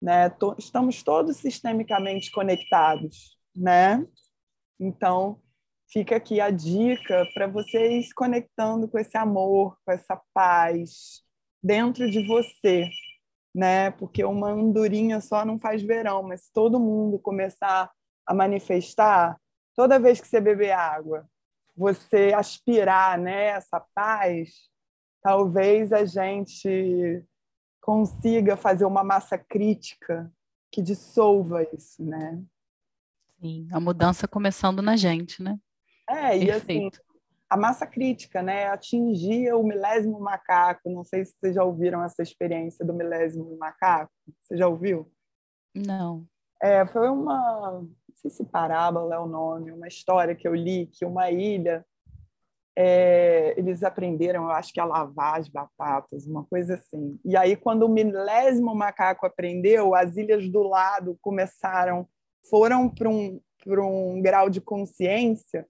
né, 0.00 0.30
to 0.30 0.54
estamos 0.58 1.02
todos 1.02 1.36
sistemicamente 1.36 2.30
conectados, 2.30 3.36
né? 3.54 4.06
Então, 4.78 5.40
fica 5.92 6.16
aqui 6.16 6.40
a 6.40 6.50
dica 6.50 7.26
para 7.34 7.46
vocês 7.46 8.12
conectando 8.12 8.88
com 8.88 8.98
esse 8.98 9.16
amor, 9.18 9.76
com 9.84 9.92
essa 9.92 10.20
paz 10.32 11.22
dentro 11.62 12.10
de 12.10 12.26
você, 12.26 12.88
né? 13.54 13.90
Porque 13.90 14.24
uma 14.24 14.50
andorinha 14.50 15.20
só 15.20 15.44
não 15.44 15.58
faz 15.58 15.82
verão, 15.82 16.22
mas 16.22 16.44
se 16.44 16.52
todo 16.52 16.80
mundo 16.80 17.18
começar 17.18 17.90
a 18.26 18.34
manifestar, 18.34 19.38
toda 19.76 19.98
vez 19.98 20.20
que 20.20 20.28
você 20.28 20.40
beber 20.40 20.72
água, 20.72 21.28
você 21.76 22.32
aspirar, 22.34 23.18
né, 23.18 23.46
essa 23.46 23.80
paz, 23.94 24.69
talvez 25.22 25.92
a 25.92 26.04
gente 26.04 27.24
consiga 27.80 28.56
fazer 28.56 28.84
uma 28.84 29.02
massa 29.02 29.38
crítica 29.38 30.32
que 30.70 30.82
dissolva 30.82 31.62
isso, 31.74 32.04
né? 32.04 32.42
Sim, 33.40 33.68
a 33.72 33.80
mudança 33.80 34.28
começando 34.28 34.82
na 34.82 34.96
gente, 34.96 35.42
né? 35.42 35.58
É, 36.08 36.36
e 36.36 36.50
assim, 36.50 36.90
a 37.48 37.56
massa 37.56 37.86
crítica, 37.86 38.42
né? 38.42 38.66
Atingia 38.66 39.56
o 39.56 39.64
milésimo 39.64 40.20
macaco. 40.20 40.90
Não 40.90 41.02
sei 41.04 41.24
se 41.24 41.32
vocês 41.38 41.54
já 41.54 41.64
ouviram 41.64 42.02
essa 42.04 42.22
experiência 42.22 42.84
do 42.84 42.94
milésimo 42.94 43.56
macaco. 43.58 44.12
Você 44.40 44.56
já 44.56 44.68
ouviu? 44.68 45.10
Não. 45.74 46.26
É, 46.62 46.86
foi 46.86 47.08
uma, 47.08 47.80
não 47.80 47.90
sei 48.14 48.30
se 48.30 48.44
parábola 48.44 49.14
é 49.14 49.18
o 49.18 49.26
nome, 49.26 49.72
uma 49.72 49.88
história 49.88 50.34
que 50.34 50.46
eu 50.46 50.54
li 50.54 50.86
que 50.86 51.04
uma 51.04 51.30
ilha 51.30 51.84
é, 52.76 53.54
eles 53.58 53.82
aprenderam, 53.82 54.44
eu 54.44 54.50
acho 54.50 54.72
que 54.72 54.80
a 54.80 54.84
lavar 54.84 55.40
as 55.40 55.48
batatas, 55.48 56.26
uma 56.26 56.44
coisa 56.44 56.74
assim. 56.74 57.18
E 57.24 57.36
aí, 57.36 57.56
quando 57.56 57.84
o 57.84 57.88
milésimo 57.88 58.74
macaco 58.74 59.26
aprendeu, 59.26 59.94
as 59.94 60.16
ilhas 60.16 60.48
do 60.48 60.62
lado 60.62 61.18
começaram, 61.20 62.08
foram 62.48 62.88
para 62.88 63.08
um, 63.08 63.40
um 63.66 64.22
grau 64.22 64.48
de 64.48 64.60
consciência 64.60 65.66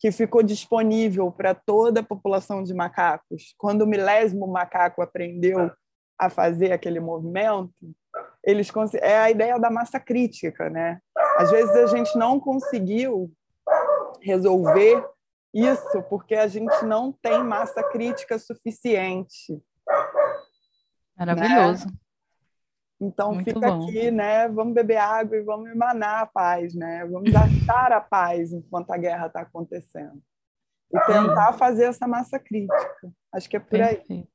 que 0.00 0.12
ficou 0.12 0.42
disponível 0.42 1.30
para 1.30 1.54
toda 1.54 2.00
a 2.00 2.04
população 2.04 2.62
de 2.62 2.72
macacos. 2.72 3.54
Quando 3.58 3.82
o 3.82 3.86
milésimo 3.86 4.46
macaco 4.46 5.02
aprendeu 5.02 5.70
a 6.16 6.30
fazer 6.30 6.72
aquele 6.72 7.00
movimento, 7.00 7.72
eles 8.44 8.70
é 8.94 9.18
a 9.18 9.30
ideia 9.30 9.58
da 9.58 9.70
massa 9.70 9.98
crítica, 9.98 10.70
né? 10.70 11.00
Às 11.36 11.50
vezes 11.50 11.74
a 11.74 11.86
gente 11.86 12.16
não 12.16 12.38
conseguiu 12.38 13.30
resolver 14.22 15.04
isso 15.52 16.02
porque 16.08 16.34
a 16.34 16.46
gente 16.46 16.84
não 16.84 17.12
tem 17.12 17.42
massa 17.42 17.82
crítica 17.82 18.38
suficiente. 18.38 19.60
Maravilhoso. 21.16 21.86
Né? 21.86 21.92
Então 23.00 23.34
Muito 23.34 23.44
fica 23.44 23.70
bom. 23.70 23.84
aqui, 23.84 24.10
né? 24.10 24.48
Vamos 24.48 24.74
beber 24.74 24.96
água 24.96 25.36
e 25.36 25.42
vamos 25.42 25.70
emanar 25.70 26.22
a 26.22 26.26
paz, 26.26 26.74
né? 26.74 27.06
Vamos 27.06 27.32
achar 27.34 27.92
a 27.92 28.00
paz 28.00 28.52
enquanto 28.52 28.90
a 28.90 28.98
guerra 28.98 29.26
está 29.26 29.40
acontecendo 29.42 30.20
e 30.92 31.00
tentar 31.00 31.52
fazer 31.52 31.84
essa 31.84 32.08
massa 32.08 32.38
crítica. 32.38 33.12
Acho 33.32 33.48
que 33.48 33.56
é 33.56 33.60
por 33.60 33.70
Perfeito. 33.70 34.12
aí. 34.12 34.28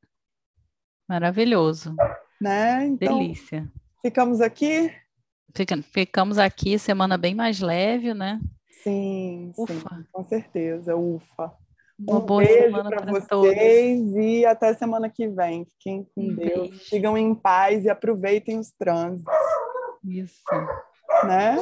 Maravilhoso. 1.07 1.95
Né? 2.39 2.85
Então, 2.85 3.19
Delícia. 3.19 3.69
Ficamos 4.01 4.39
aqui. 4.39 4.93
Fica, 5.55 5.81
ficamos 5.81 6.37
aqui, 6.37 6.79
semana 6.79 7.17
bem 7.17 7.35
mais 7.35 7.59
leve, 7.59 8.13
né? 8.13 8.39
Sim, 8.83 9.53
Ufa. 9.57 9.73
sim, 9.73 10.05
com 10.11 10.23
certeza. 10.23 10.95
Ufa. 10.95 11.53
Uma 11.99 12.19
um 12.19 12.25
boa 12.25 12.43
beijo 12.43 12.83
para 12.83 13.05
vocês 13.05 13.27
todos. 13.27 14.15
e 14.15 14.45
até 14.45 14.73
semana 14.73 15.09
que 15.09 15.27
vem. 15.27 15.65
Fiquem 15.65 16.07
com 16.13 16.21
um 16.21 16.35
Deus. 16.35 16.69
Beijo. 16.69 16.83
Sigam 16.85 17.17
em 17.17 17.33
paz 17.33 17.85
e 17.85 17.89
aproveitem 17.89 18.59
os 18.59 18.71
trânsitos. 18.71 19.33
Isso. 20.03 20.41
Né? 21.23 21.55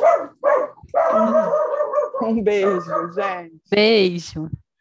Um 2.23 2.41
beijo, 2.41 3.13
gente. 3.13 3.61
Beijo. 3.69 4.49